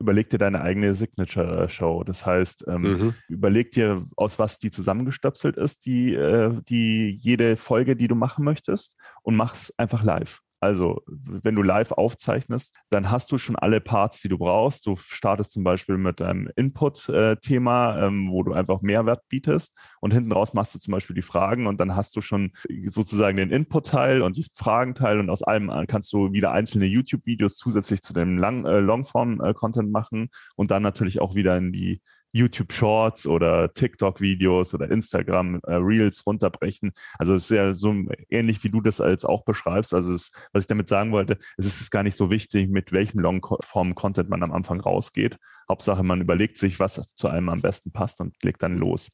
überleg 0.00 0.30
dir 0.30 0.38
deine 0.38 0.62
eigene 0.62 0.94
Signature-Show. 0.94 2.02
Das 2.02 2.26
heißt, 2.26 2.64
ähm, 2.66 2.82
mhm. 2.82 3.14
überleg 3.28 3.70
dir, 3.70 4.04
aus 4.16 4.40
was 4.40 4.58
die 4.58 4.72
zusammengestöpselt 4.72 5.56
ist, 5.56 5.86
die, 5.86 6.12
äh, 6.12 6.60
die 6.68 7.16
jede 7.20 7.56
Folge, 7.56 7.94
die 7.94 8.08
du 8.08 8.16
machen 8.16 8.44
möchtest, 8.44 8.96
und 9.22 9.36
mach's 9.36 9.72
einfach 9.78 10.02
live. 10.02 10.40
Also, 10.60 11.02
wenn 11.06 11.54
du 11.54 11.62
live 11.62 11.92
aufzeichnest, 11.92 12.80
dann 12.90 13.10
hast 13.10 13.30
du 13.30 13.38
schon 13.38 13.56
alle 13.56 13.80
Parts, 13.80 14.20
die 14.20 14.28
du 14.28 14.38
brauchst. 14.38 14.86
Du 14.86 14.96
startest 14.96 15.52
zum 15.52 15.62
Beispiel 15.62 15.98
mit 15.98 16.20
einem 16.20 16.50
Input-Thema, 16.56 18.06
ähm, 18.06 18.30
wo 18.30 18.42
du 18.42 18.52
einfach 18.52 18.80
Mehrwert 18.80 19.22
bietest. 19.28 19.76
Und 20.00 20.12
hinten 20.12 20.32
raus 20.32 20.54
machst 20.54 20.74
du 20.74 20.80
zum 20.80 20.92
Beispiel 20.92 21.14
die 21.14 21.22
Fragen 21.22 21.66
und 21.66 21.78
dann 21.78 21.94
hast 21.94 22.16
du 22.16 22.20
schon 22.20 22.50
sozusagen 22.86 23.36
den 23.36 23.50
Input-Teil 23.50 24.22
und 24.22 24.36
die 24.36 24.46
Fragenteil 24.54 25.20
und 25.20 25.30
aus 25.30 25.42
allem 25.42 25.70
äh, 25.70 25.86
kannst 25.86 26.12
du 26.12 26.32
wieder 26.32 26.50
einzelne 26.50 26.86
YouTube-Videos 26.86 27.56
zusätzlich 27.56 28.02
zu 28.02 28.12
dem 28.12 28.38
Lang 28.38 28.64
äh, 28.64 28.80
Longform-Content 28.80 29.92
machen 29.92 30.28
und 30.56 30.70
dann 30.70 30.82
natürlich 30.82 31.20
auch 31.20 31.34
wieder 31.34 31.56
in 31.56 31.72
die 31.72 32.02
YouTube 32.32 32.72
Shorts 32.72 33.26
oder 33.26 33.72
TikTok 33.72 34.20
Videos 34.20 34.74
oder 34.74 34.90
Instagram 34.90 35.60
äh, 35.66 35.74
Reels 35.74 36.26
runterbrechen. 36.26 36.92
Also 37.18 37.34
es 37.34 37.44
ist 37.44 37.56
ja 37.56 37.74
so 37.74 37.94
ähnlich, 38.28 38.62
wie 38.64 38.70
du 38.70 38.80
das 38.80 39.00
als 39.00 39.24
auch 39.24 39.44
beschreibst. 39.44 39.94
Also 39.94 40.12
es, 40.12 40.32
was 40.52 40.64
ich 40.64 40.68
damit 40.68 40.88
sagen 40.88 41.12
wollte, 41.12 41.38
es 41.56 41.66
ist 41.66 41.90
gar 41.90 42.02
nicht 42.02 42.16
so 42.16 42.30
wichtig, 42.30 42.68
mit 42.68 42.92
welchem 42.92 43.20
Longform 43.20 43.94
Content 43.94 44.28
man 44.28 44.42
am 44.42 44.52
Anfang 44.52 44.80
rausgeht. 44.80 45.38
Hauptsache, 45.68 46.02
man 46.02 46.20
überlegt 46.20 46.56
sich, 46.56 46.80
was 46.80 46.94
zu 47.14 47.28
einem 47.28 47.48
am 47.48 47.60
besten 47.60 47.92
passt 47.92 48.20
und 48.20 48.34
legt 48.42 48.62
dann 48.62 48.78
los. 48.78 49.10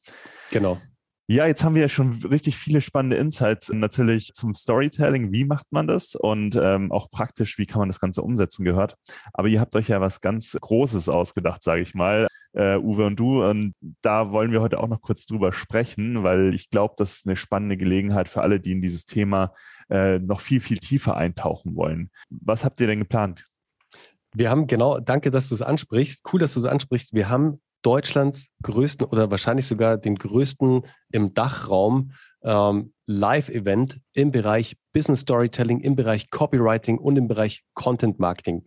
Genau. 0.51 0.79
Ja, 1.27 1.47
jetzt 1.47 1.63
haben 1.63 1.73
wir 1.73 1.81
ja 1.81 1.89
schon 1.89 2.13
richtig 2.29 2.55
viele 2.55 2.81
spannende 2.81 3.17
Insights 3.17 3.69
natürlich 3.73 4.33
zum 4.33 4.53
Storytelling. 4.53 5.31
Wie 5.31 5.43
macht 5.43 5.65
man 5.71 5.87
das? 5.87 6.13
Und 6.13 6.55
ähm, 6.55 6.91
auch 6.91 7.09
praktisch, 7.09 7.57
wie 7.57 7.65
kann 7.65 7.79
man 7.79 7.89
das 7.89 7.99
Ganze 7.99 8.21
umsetzen 8.21 8.63
gehört. 8.63 8.95
Aber 9.33 9.47
ihr 9.47 9.59
habt 9.59 9.75
euch 9.75 9.87
ja 9.87 9.99
was 9.99 10.21
ganz 10.21 10.55
Großes 10.61 11.09
ausgedacht, 11.09 11.63
sage 11.63 11.81
ich 11.81 11.95
mal, 11.95 12.27
äh, 12.53 12.77
Uwe 12.77 13.07
und 13.07 13.15
du. 13.15 13.43
Und 13.43 13.73
da 14.03 14.31
wollen 14.31 14.51
wir 14.51 14.61
heute 14.61 14.79
auch 14.79 14.87
noch 14.87 15.01
kurz 15.01 15.25
drüber 15.25 15.51
sprechen, 15.51 16.21
weil 16.21 16.53
ich 16.53 16.69
glaube, 16.69 16.93
das 16.97 17.17
ist 17.17 17.25
eine 17.25 17.35
spannende 17.35 17.75
Gelegenheit 17.75 18.29
für 18.29 18.41
alle, 18.41 18.59
die 18.59 18.73
in 18.73 18.81
dieses 18.81 19.05
Thema 19.05 19.51
äh, 19.89 20.19
noch 20.19 20.41
viel, 20.41 20.61
viel 20.61 20.77
tiefer 20.77 21.17
eintauchen 21.17 21.75
wollen. 21.75 22.11
Was 22.29 22.63
habt 22.63 22.79
ihr 22.81 22.87
denn 22.87 22.99
geplant? 22.99 23.43
Wir 24.35 24.51
haben 24.51 24.67
genau, 24.67 24.99
danke, 24.99 25.31
dass 25.31 25.49
du 25.49 25.55
es 25.55 25.63
ansprichst. 25.63 26.21
Cool, 26.31 26.39
dass 26.39 26.53
du 26.53 26.59
es 26.59 26.65
ansprichst. 26.65 27.13
Wir 27.13 27.29
haben 27.29 27.61
Deutschlands 27.85 28.47
größten 28.63 29.05
oder 29.05 29.29
wahrscheinlich 29.29 29.67
sogar 29.67 29.97
den 29.97 30.15
größten 30.15 30.81
im 31.11 31.33
Dachraum 31.35 32.13
ähm, 32.43 32.93
Live-Event 33.05 33.99
im 34.13 34.31
Bereich 34.31 34.75
Business 34.91 35.19
Storytelling, 35.19 35.81
im 35.81 35.95
Bereich 35.95 36.31
Copywriting 36.31 36.97
und 36.97 37.15
im 37.15 37.27
Bereich 37.27 37.63
Content 37.75 38.17
Marketing. 38.17 38.63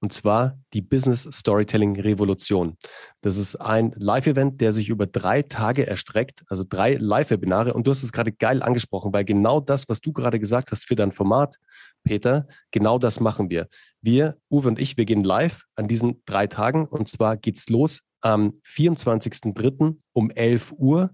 Und 0.00 0.12
zwar 0.12 0.58
die 0.72 0.82
Business 0.82 1.28
Storytelling 1.32 1.98
Revolution. 2.00 2.76
Das 3.20 3.36
ist 3.36 3.56
ein 3.56 3.94
Live-Event, 3.96 4.60
der 4.60 4.72
sich 4.72 4.88
über 4.88 5.06
drei 5.06 5.42
Tage 5.42 5.86
erstreckt, 5.86 6.44
also 6.48 6.64
drei 6.68 6.94
Live-Webinare. 6.94 7.74
Und 7.74 7.86
du 7.86 7.92
hast 7.92 8.02
es 8.02 8.12
gerade 8.12 8.32
geil 8.32 8.62
angesprochen, 8.62 9.12
weil 9.12 9.24
genau 9.24 9.60
das, 9.60 9.88
was 9.88 10.00
du 10.00 10.12
gerade 10.12 10.38
gesagt 10.38 10.70
hast 10.70 10.86
für 10.86 10.96
dein 10.96 11.12
Format, 11.12 11.56
Peter, 12.04 12.46
genau 12.70 12.98
das 12.98 13.18
machen 13.18 13.48
wir. 13.50 13.68
Wir, 14.00 14.36
Uwe 14.50 14.68
und 14.68 14.80
ich, 14.80 14.96
wir 14.96 15.04
gehen 15.04 15.22
live 15.24 15.64
an 15.76 15.86
diesen 15.88 16.22
drei 16.26 16.48
Tagen. 16.48 16.86
Und 16.86 17.08
zwar 17.08 17.36
geht's 17.36 17.68
los 17.68 18.02
am 18.22 18.60
24.03. 18.66 19.96
um 20.12 20.30
11 20.30 20.72
Uhr. 20.78 21.10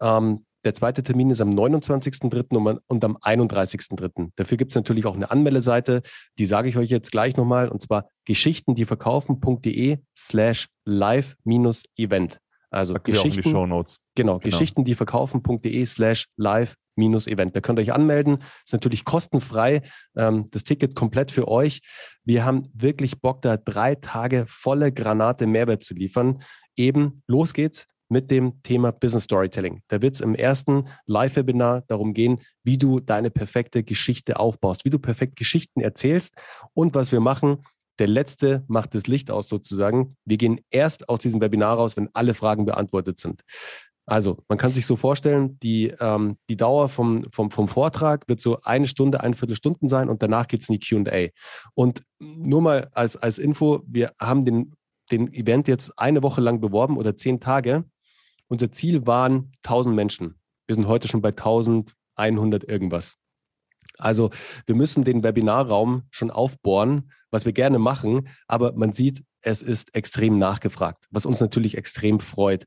Ähm, 0.00 0.44
der 0.66 0.74
zweite 0.74 1.04
Termin 1.04 1.30
ist 1.30 1.40
am 1.40 1.50
29.03. 1.50 2.80
und 2.88 3.04
am 3.04 3.16
31.03. 3.18 4.30
Dafür 4.34 4.56
gibt 4.56 4.72
es 4.72 4.74
natürlich 4.74 5.06
auch 5.06 5.14
eine 5.14 5.30
Anmeldeseite, 5.30 6.02
die 6.40 6.46
sage 6.46 6.68
ich 6.68 6.76
euch 6.76 6.90
jetzt 6.90 7.12
gleich 7.12 7.36
nochmal, 7.36 7.68
und 7.68 7.80
zwar 7.80 8.08
geschichtendieverkaufen.de 8.24 9.98
slash 10.18 10.66
live-event. 10.84 12.40
Also 12.76 12.94
Geschichten, 13.02 13.42
die 13.42 13.50
Show 13.50 13.66
Notes. 13.66 14.00
Genau, 14.14 14.38
genau. 14.38 14.50
geschichtendieverkaufen.de 14.50 15.86
slash 15.86 16.26
live-event. 16.36 17.56
Da 17.56 17.60
könnt 17.60 17.78
ihr 17.78 17.82
euch 17.82 17.92
anmelden. 17.92 18.38
Ist 18.64 18.72
natürlich 18.72 19.04
kostenfrei. 19.04 19.82
Ähm, 20.14 20.48
das 20.50 20.64
Ticket 20.64 20.94
komplett 20.94 21.30
für 21.30 21.48
euch. 21.48 21.80
Wir 22.24 22.44
haben 22.44 22.68
wirklich 22.74 23.20
Bock, 23.20 23.40
da 23.42 23.56
drei 23.56 23.94
Tage 23.94 24.44
volle 24.46 24.92
Granate 24.92 25.46
Mehrwert 25.46 25.84
zu 25.84 25.94
liefern. 25.94 26.42
Eben, 26.76 27.22
los 27.26 27.54
geht's 27.54 27.86
mit 28.08 28.30
dem 28.30 28.62
Thema 28.62 28.92
Business 28.92 29.24
Storytelling. 29.24 29.82
Da 29.88 30.00
wird 30.00 30.14
es 30.14 30.20
im 30.20 30.34
ersten 30.34 30.84
Live-Webinar 31.06 31.82
darum 31.88 32.14
gehen, 32.14 32.40
wie 32.62 32.78
du 32.78 33.00
deine 33.00 33.30
perfekte 33.30 33.82
Geschichte 33.82 34.38
aufbaust, 34.38 34.84
wie 34.84 34.90
du 34.90 34.98
perfekt 34.98 35.36
Geschichten 35.36 35.80
erzählst. 35.80 36.34
Und 36.72 36.94
was 36.94 37.10
wir 37.10 37.20
machen, 37.20 37.62
der 37.98 38.08
Letzte 38.08 38.64
macht 38.68 38.94
das 38.94 39.06
Licht 39.06 39.30
aus 39.30 39.48
sozusagen. 39.48 40.16
Wir 40.24 40.36
gehen 40.36 40.60
erst 40.70 41.08
aus 41.08 41.20
diesem 41.20 41.40
Webinar 41.40 41.76
raus, 41.76 41.96
wenn 41.96 42.10
alle 42.12 42.34
Fragen 42.34 42.64
beantwortet 42.64 43.18
sind. 43.18 43.42
Also, 44.08 44.38
man 44.48 44.56
kann 44.56 44.70
sich 44.70 44.86
so 44.86 44.94
vorstellen, 44.94 45.58
die, 45.60 45.92
ähm, 45.98 46.36
die 46.48 46.56
Dauer 46.56 46.88
vom, 46.88 47.26
vom, 47.32 47.50
vom 47.50 47.66
Vortrag 47.66 48.28
wird 48.28 48.40
so 48.40 48.60
eine 48.62 48.86
Stunde, 48.86 49.20
eine 49.20 49.34
Viertelstunden 49.34 49.88
sein 49.88 50.08
und 50.08 50.22
danach 50.22 50.46
geht 50.46 50.62
es 50.62 50.68
in 50.68 50.78
die 50.78 51.04
QA. 51.04 51.28
Und 51.74 52.02
nur 52.20 52.62
mal 52.62 52.88
als, 52.92 53.16
als 53.16 53.38
Info, 53.38 53.82
wir 53.84 54.12
haben 54.20 54.44
den, 54.44 54.74
den 55.10 55.32
Event 55.32 55.66
jetzt 55.66 55.98
eine 55.98 56.22
Woche 56.22 56.40
lang 56.40 56.60
beworben 56.60 56.96
oder 56.96 57.16
zehn 57.16 57.40
Tage. 57.40 57.84
Unser 58.46 58.70
Ziel 58.70 59.08
waren 59.08 59.52
1000 59.64 59.96
Menschen. 59.96 60.36
Wir 60.68 60.76
sind 60.76 60.86
heute 60.86 61.08
schon 61.08 61.20
bei 61.20 61.30
1100 61.30 62.62
irgendwas. 62.62 63.16
Also 63.98 64.30
wir 64.66 64.74
müssen 64.74 65.04
den 65.04 65.22
Webinarraum 65.22 66.02
schon 66.10 66.30
aufbohren, 66.30 67.10
was 67.30 67.44
wir 67.44 67.52
gerne 67.52 67.78
machen, 67.78 68.28
aber 68.46 68.72
man 68.72 68.92
sieht, 68.92 69.22
es 69.42 69.62
ist 69.62 69.94
extrem 69.94 70.38
nachgefragt, 70.38 71.06
was 71.10 71.24
uns 71.24 71.40
natürlich 71.40 71.76
extrem 71.76 72.18
freut. 72.18 72.64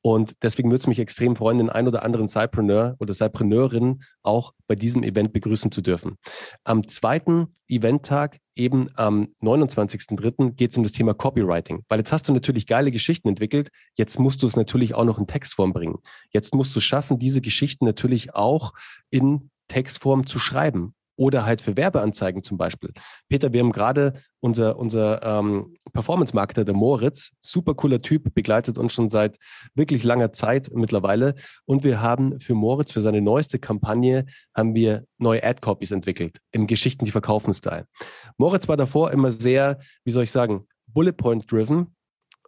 Und 0.00 0.34
deswegen 0.42 0.70
würde 0.70 0.80
es 0.80 0.86
mich 0.88 0.98
extrem 0.98 1.36
freuen, 1.36 1.58
den 1.58 1.70
ein 1.70 1.86
oder 1.86 2.02
anderen 2.02 2.26
Cypreneur 2.26 2.96
oder 2.98 3.14
Cypreneurin 3.14 4.02
auch 4.22 4.52
bei 4.66 4.74
diesem 4.74 5.04
Event 5.04 5.32
begrüßen 5.32 5.70
zu 5.70 5.80
dürfen. 5.80 6.18
Am 6.64 6.88
zweiten 6.88 7.54
Eventtag, 7.68 8.38
eben 8.56 8.88
am 8.94 9.28
29.03., 9.40 10.54
geht 10.54 10.72
es 10.72 10.76
um 10.76 10.82
das 10.82 10.92
Thema 10.92 11.14
Copywriting. 11.14 11.84
Weil 11.88 12.00
jetzt 12.00 12.12
hast 12.12 12.28
du 12.28 12.32
natürlich 12.32 12.66
geile 12.66 12.90
Geschichten 12.90 13.28
entwickelt, 13.28 13.70
jetzt 13.94 14.18
musst 14.18 14.42
du 14.42 14.48
es 14.48 14.56
natürlich 14.56 14.94
auch 14.94 15.04
noch 15.04 15.18
in 15.18 15.28
Textform 15.28 15.72
bringen. 15.72 15.98
Jetzt 16.32 16.52
musst 16.52 16.74
du 16.74 16.80
schaffen, 16.80 17.20
diese 17.20 17.40
Geschichten 17.40 17.84
natürlich 17.84 18.34
auch 18.34 18.72
in 19.10 19.51
Textform 19.72 20.26
zu 20.26 20.38
schreiben 20.38 20.94
oder 21.16 21.46
halt 21.46 21.62
für 21.62 21.76
Werbeanzeigen 21.76 22.42
zum 22.42 22.58
Beispiel. 22.58 22.92
Peter, 23.28 23.52
wir 23.52 23.60
haben 23.60 23.72
gerade 23.72 24.14
unser, 24.40 24.76
unser 24.78 25.22
ähm, 25.22 25.76
Performance-Marketer, 25.92 26.64
der 26.64 26.74
Moritz, 26.74 27.30
super 27.40 27.74
cooler 27.74 28.02
Typ, 28.02 28.34
begleitet 28.34 28.76
uns 28.76 28.92
schon 28.92 29.08
seit 29.08 29.38
wirklich 29.74 30.04
langer 30.04 30.32
Zeit 30.32 30.70
mittlerweile. 30.74 31.34
Und 31.64 31.84
wir 31.84 32.02
haben 32.02 32.38
für 32.40 32.54
Moritz, 32.54 32.92
für 32.92 33.00
seine 33.00 33.22
neueste 33.22 33.58
Kampagne, 33.58 34.26
haben 34.54 34.74
wir 34.74 35.04
neue 35.18 35.42
Ad-Copies 35.42 35.92
entwickelt 35.92 36.38
im 36.50 36.66
Geschichten, 36.66 37.04
die 37.04 37.12
verkaufen 37.12 37.54
Style. 37.54 37.86
Moritz 38.36 38.68
war 38.68 38.76
davor 38.76 39.10
immer 39.10 39.30
sehr, 39.30 39.78
wie 40.04 40.10
soll 40.10 40.24
ich 40.24 40.32
sagen, 40.32 40.66
Bullet 40.86 41.12
Point 41.12 41.50
driven 41.50 41.94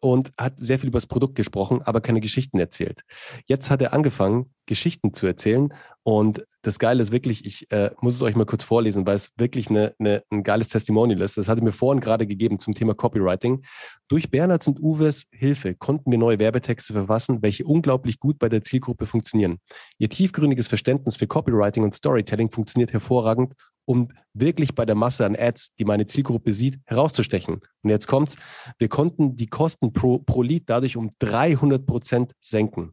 und 0.05 0.35
hat 0.37 0.59
sehr 0.59 0.79
viel 0.79 0.89
über 0.89 0.99
das 0.99 1.07
Produkt 1.07 1.35
gesprochen, 1.35 1.81
aber 1.81 2.03
keine 2.03 2.21
Geschichten 2.21 2.59
erzählt. 2.59 3.05
Jetzt 3.47 3.71
hat 3.71 3.81
er 3.81 3.95
angefangen, 3.95 4.51
Geschichten 4.67 5.15
zu 5.15 5.27
erzählen. 5.27 5.73
Und 6.03 6.47
das 6.61 6.79
Geile 6.79 7.01
ist 7.01 7.11
wirklich, 7.11 7.47
ich 7.47 7.71
äh, 7.71 7.91
muss 8.03 8.15
es 8.15 8.21
euch 8.21 8.37
mal 8.37 8.45
kurz 8.45 8.65
vorlesen, 8.65 9.07
weil 9.07 9.17
es 9.17 9.33
wirklich 9.37 9.71
eine, 9.71 9.95
eine, 9.99 10.23
ein 10.31 10.43
geiles 10.43 10.69
Testimonial 10.69 11.23
ist. 11.23 11.39
Das 11.39 11.49
hatte 11.49 11.65
mir 11.65 11.73
vorhin 11.73 12.03
gerade 12.03 12.27
gegeben 12.27 12.59
zum 12.59 12.75
Thema 12.75 12.95
Copywriting. 12.95 13.63
Durch 14.09 14.31
Bernhards 14.31 14.69
und 14.69 14.79
Uwes 14.79 15.25
Hilfe 15.33 15.75
konnten 15.75 16.11
wir 16.11 16.19
neue 16.19 16.39
Werbetexte 16.39 16.93
verfassen, 16.93 17.41
welche 17.41 17.65
unglaublich 17.65 18.21
gut 18.21 18.39
bei 18.39 18.51
der 18.51 18.63
Zielgruppe 18.63 19.07
funktionieren. 19.07 19.59
Ihr 19.97 20.11
tiefgründiges 20.11 20.69
Verständnis 20.69 21.17
für 21.17 21.27
Copywriting 21.27 21.83
und 21.83 21.95
Storytelling 21.95 22.51
funktioniert 22.51 22.93
hervorragend, 22.93 23.55
um 23.85 24.09
wirklich 24.33 24.75
bei 24.75 24.85
der 24.85 24.95
Masse 24.95 25.27
an 25.27 25.37
Ads, 25.37 25.75
die 25.79 25.85
meine 25.85 26.07
Zielgruppe 26.07 26.53
sieht, 26.53 26.79
herauszustechen. 26.85 27.61
Und 27.83 27.91
jetzt 27.91 28.07
kommt's, 28.07 28.37
wir 28.79 28.89
konnten 28.89 29.37
die 29.37 29.47
Kosten 29.47 29.93
pro, 29.93 30.19
pro 30.19 30.43
Lead 30.43 30.65
dadurch 30.67 30.97
um 30.97 31.11
300 31.19 31.87
Prozent 31.87 32.33
senken. 32.41 32.93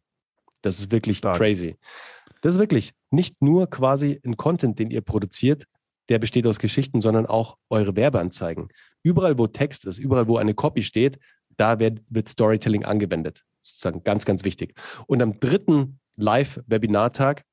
Das 0.61 0.79
ist 0.79 0.91
wirklich 0.91 1.17
Stark. 1.17 1.37
crazy. 1.37 1.77
Das 2.41 2.53
ist 2.55 2.59
wirklich 2.59 2.93
nicht 3.09 3.41
nur 3.41 3.69
quasi 3.69 4.19
ein 4.25 4.37
Content, 4.37 4.79
den 4.79 4.91
ihr 4.91 5.01
produziert, 5.01 5.65
der 6.09 6.19
besteht 6.19 6.45
aus 6.47 6.59
Geschichten, 6.59 7.01
sondern 7.01 7.25
auch 7.25 7.57
eure 7.69 7.95
Werbeanzeigen. 7.95 8.69
Überall, 9.03 9.37
wo 9.37 9.47
Text 9.47 9.85
ist, 9.85 9.97
überall, 9.97 10.27
wo 10.27 10.37
eine 10.37 10.53
Copy 10.53 10.83
steht, 10.83 11.19
da 11.57 11.79
wird, 11.79 12.01
wird 12.09 12.27
Storytelling 12.27 12.83
angewendet. 12.85 13.43
Sozusagen 13.61 14.03
ganz, 14.03 14.25
ganz 14.25 14.43
wichtig. 14.43 14.73
Und 15.07 15.21
am 15.21 15.39
dritten 15.39 15.99
Live-Webinartag, 16.15 17.43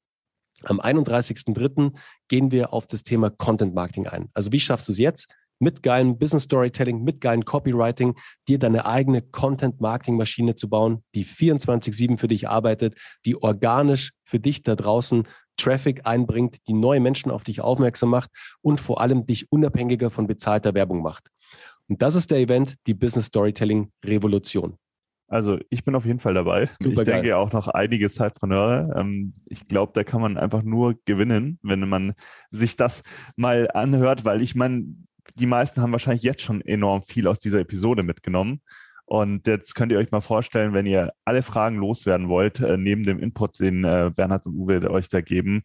am 0.64 0.80
31.03., 0.80 1.92
gehen 2.28 2.50
wir 2.50 2.72
auf 2.72 2.86
das 2.86 3.02
Thema 3.02 3.30
Content 3.30 3.74
Marketing 3.74 4.06
ein. 4.06 4.28
Also 4.34 4.52
wie 4.52 4.60
schaffst 4.60 4.88
du 4.88 4.92
es 4.92 4.98
jetzt, 4.98 5.34
mit 5.60 5.82
geilem 5.82 6.18
Business 6.18 6.44
Storytelling, 6.44 7.02
mit 7.02 7.20
geilem 7.20 7.44
Copywriting, 7.44 8.14
dir 8.46 8.58
deine 8.58 8.86
eigene 8.86 9.22
Content-Marketing-Maschine 9.22 10.54
zu 10.54 10.68
bauen, 10.68 11.02
die 11.14 11.24
24-7 11.24 12.18
für 12.18 12.28
dich 12.28 12.48
arbeitet, 12.48 12.96
die 13.24 13.40
organisch 13.42 14.12
für 14.24 14.38
dich 14.38 14.62
da 14.62 14.76
draußen 14.76 15.26
Traffic 15.56 16.06
einbringt, 16.06 16.58
die 16.68 16.72
neue 16.72 17.00
Menschen 17.00 17.30
auf 17.30 17.42
dich 17.42 17.60
aufmerksam 17.60 18.10
macht 18.10 18.30
und 18.60 18.80
vor 18.80 19.00
allem 19.00 19.26
dich 19.26 19.50
unabhängiger 19.50 20.10
von 20.10 20.26
bezahlter 20.26 20.74
Werbung 20.74 21.02
macht. 21.02 21.28
Und 21.88 22.02
das 22.02 22.14
ist 22.14 22.30
der 22.30 22.38
Event, 22.38 22.76
die 22.86 22.94
Business 22.94 23.26
Storytelling 23.26 23.90
Revolution. 24.04 24.78
Also 25.28 25.58
ich 25.68 25.84
bin 25.84 25.94
auf 25.94 26.06
jeden 26.06 26.20
Fall 26.20 26.34
dabei. 26.34 26.68
Super 26.80 27.02
ich 27.02 27.06
geil. 27.06 27.22
denke 27.22 27.36
auch 27.36 27.52
noch 27.52 27.68
einige 27.68 28.08
Zeitpreneure. 28.08 28.96
Ähm, 28.96 29.34
ich 29.46 29.68
glaube, 29.68 29.92
da 29.94 30.02
kann 30.02 30.22
man 30.22 30.38
einfach 30.38 30.62
nur 30.62 30.94
gewinnen, 31.04 31.58
wenn 31.62 31.86
man 31.88 32.14
sich 32.50 32.76
das 32.76 33.02
mal 33.36 33.70
anhört, 33.72 34.24
weil 34.24 34.40
ich 34.40 34.54
meine, 34.54 34.86
die 35.36 35.46
meisten 35.46 35.82
haben 35.82 35.92
wahrscheinlich 35.92 36.22
jetzt 36.22 36.42
schon 36.42 36.62
enorm 36.62 37.02
viel 37.02 37.26
aus 37.28 37.38
dieser 37.38 37.60
Episode 37.60 38.02
mitgenommen. 38.02 38.62
Und 39.04 39.46
jetzt 39.46 39.74
könnt 39.74 39.90
ihr 39.90 39.98
euch 39.98 40.10
mal 40.10 40.20
vorstellen, 40.20 40.74
wenn 40.74 40.84
ihr 40.84 41.12
alle 41.24 41.42
Fragen 41.42 41.76
loswerden 41.76 42.28
wollt, 42.28 42.60
äh, 42.60 42.76
neben 42.76 43.04
dem 43.04 43.18
Input, 43.18 43.58
den 43.58 43.82
äh, 43.82 44.10
Bernhard 44.14 44.46
und 44.46 44.54
Uwe 44.54 44.90
euch 44.90 45.08
da 45.08 45.22
geben, 45.22 45.62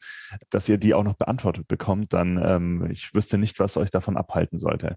dass 0.50 0.70
ihr 0.70 0.78
die 0.78 0.94
auch 0.94 1.04
noch 1.04 1.16
beantwortet 1.16 1.68
bekommt, 1.68 2.14
dann 2.14 2.42
ähm, 2.42 2.88
ich 2.90 3.14
wüsste 3.14 3.38
nicht, 3.38 3.60
was 3.60 3.76
euch 3.76 3.92
davon 3.92 4.16
abhalten 4.16 4.60
sollte. 4.60 4.96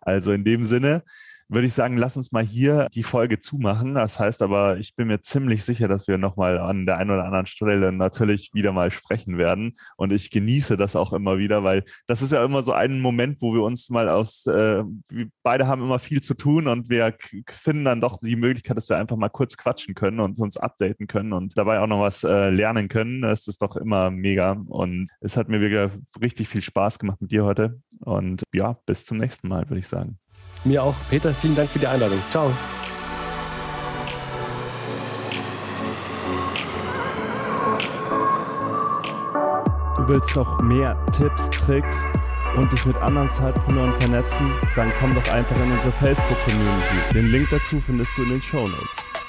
Also 0.00 0.32
in 0.32 0.42
dem 0.42 0.64
Sinne, 0.64 1.04
würde 1.48 1.66
ich 1.66 1.74
sagen, 1.74 1.96
lass 1.96 2.16
uns 2.16 2.32
mal 2.32 2.44
hier 2.44 2.88
die 2.94 3.02
Folge 3.02 3.38
zumachen. 3.38 3.94
Das 3.94 4.18
heißt 4.18 4.42
aber, 4.42 4.78
ich 4.78 4.94
bin 4.94 5.08
mir 5.08 5.20
ziemlich 5.20 5.64
sicher, 5.64 5.88
dass 5.88 6.08
wir 6.08 6.18
nochmal 6.18 6.58
an 6.58 6.86
der 6.86 6.98
einen 6.98 7.10
oder 7.10 7.24
anderen 7.24 7.46
Stelle 7.46 7.92
natürlich 7.92 8.50
wieder 8.54 8.72
mal 8.72 8.90
sprechen 8.90 9.38
werden. 9.38 9.74
Und 9.96 10.12
ich 10.12 10.30
genieße 10.30 10.76
das 10.76 10.96
auch 10.96 11.12
immer 11.12 11.38
wieder, 11.38 11.64
weil 11.64 11.84
das 12.06 12.22
ist 12.22 12.32
ja 12.32 12.44
immer 12.44 12.62
so 12.62 12.72
ein 12.72 13.00
Moment, 13.00 13.40
wo 13.40 13.54
wir 13.54 13.62
uns 13.62 13.90
mal 13.90 14.08
aus, 14.08 14.46
äh, 14.46 14.82
wir 15.08 15.28
beide 15.42 15.66
haben 15.66 15.82
immer 15.82 15.98
viel 15.98 16.22
zu 16.22 16.34
tun 16.34 16.66
und 16.66 16.88
wir 16.88 17.14
finden 17.48 17.84
dann 17.84 18.00
doch 18.00 18.18
die 18.20 18.36
Möglichkeit, 18.36 18.76
dass 18.76 18.88
wir 18.88 18.98
einfach 18.98 19.16
mal 19.16 19.28
kurz 19.28 19.56
quatschen 19.56 19.94
können 19.94 20.20
und 20.20 20.38
uns 20.38 20.56
updaten 20.56 21.06
können 21.06 21.32
und 21.32 21.56
dabei 21.58 21.80
auch 21.80 21.86
noch 21.86 22.00
was 22.00 22.24
äh, 22.24 22.50
lernen 22.50 22.88
können. 22.88 23.22
Das 23.22 23.46
ist 23.48 23.62
doch 23.62 23.76
immer 23.76 24.10
mega. 24.10 24.52
Und 24.66 25.08
es 25.20 25.36
hat 25.36 25.48
mir 25.48 25.60
wirklich 25.60 25.90
richtig 26.20 26.48
viel 26.48 26.62
Spaß 26.62 26.98
gemacht 26.98 27.20
mit 27.20 27.30
dir 27.30 27.44
heute. 27.44 27.80
Und 28.00 28.42
ja, 28.52 28.78
bis 28.86 29.04
zum 29.04 29.18
nächsten 29.18 29.48
Mal, 29.48 29.68
würde 29.68 29.80
ich 29.80 29.88
sagen. 29.88 30.18
Mir 30.64 30.82
auch. 30.82 30.94
Peter, 31.10 31.32
vielen 31.34 31.54
Dank 31.54 31.68
für 31.70 31.78
die 31.78 31.86
Einladung. 31.86 32.18
Ciao. 32.30 32.50
Du 39.96 40.08
willst 40.08 40.36
noch 40.36 40.60
mehr 40.60 40.96
Tipps, 41.12 41.48
Tricks 41.50 42.06
und 42.56 42.72
dich 42.72 42.84
mit 42.84 42.96
anderen 42.98 43.28
Zeitpreneuren 43.28 43.94
vernetzen? 44.00 44.52
Dann 44.74 44.92
komm 45.00 45.14
doch 45.14 45.32
einfach 45.32 45.56
in 45.56 45.72
unsere 45.72 45.92
Facebook-Community. 45.92 47.14
Den 47.14 47.26
Link 47.26 47.48
dazu 47.50 47.80
findest 47.80 48.16
du 48.16 48.22
in 48.22 48.30
den 48.30 48.42
Show 48.42 48.66
Notes. 48.66 49.23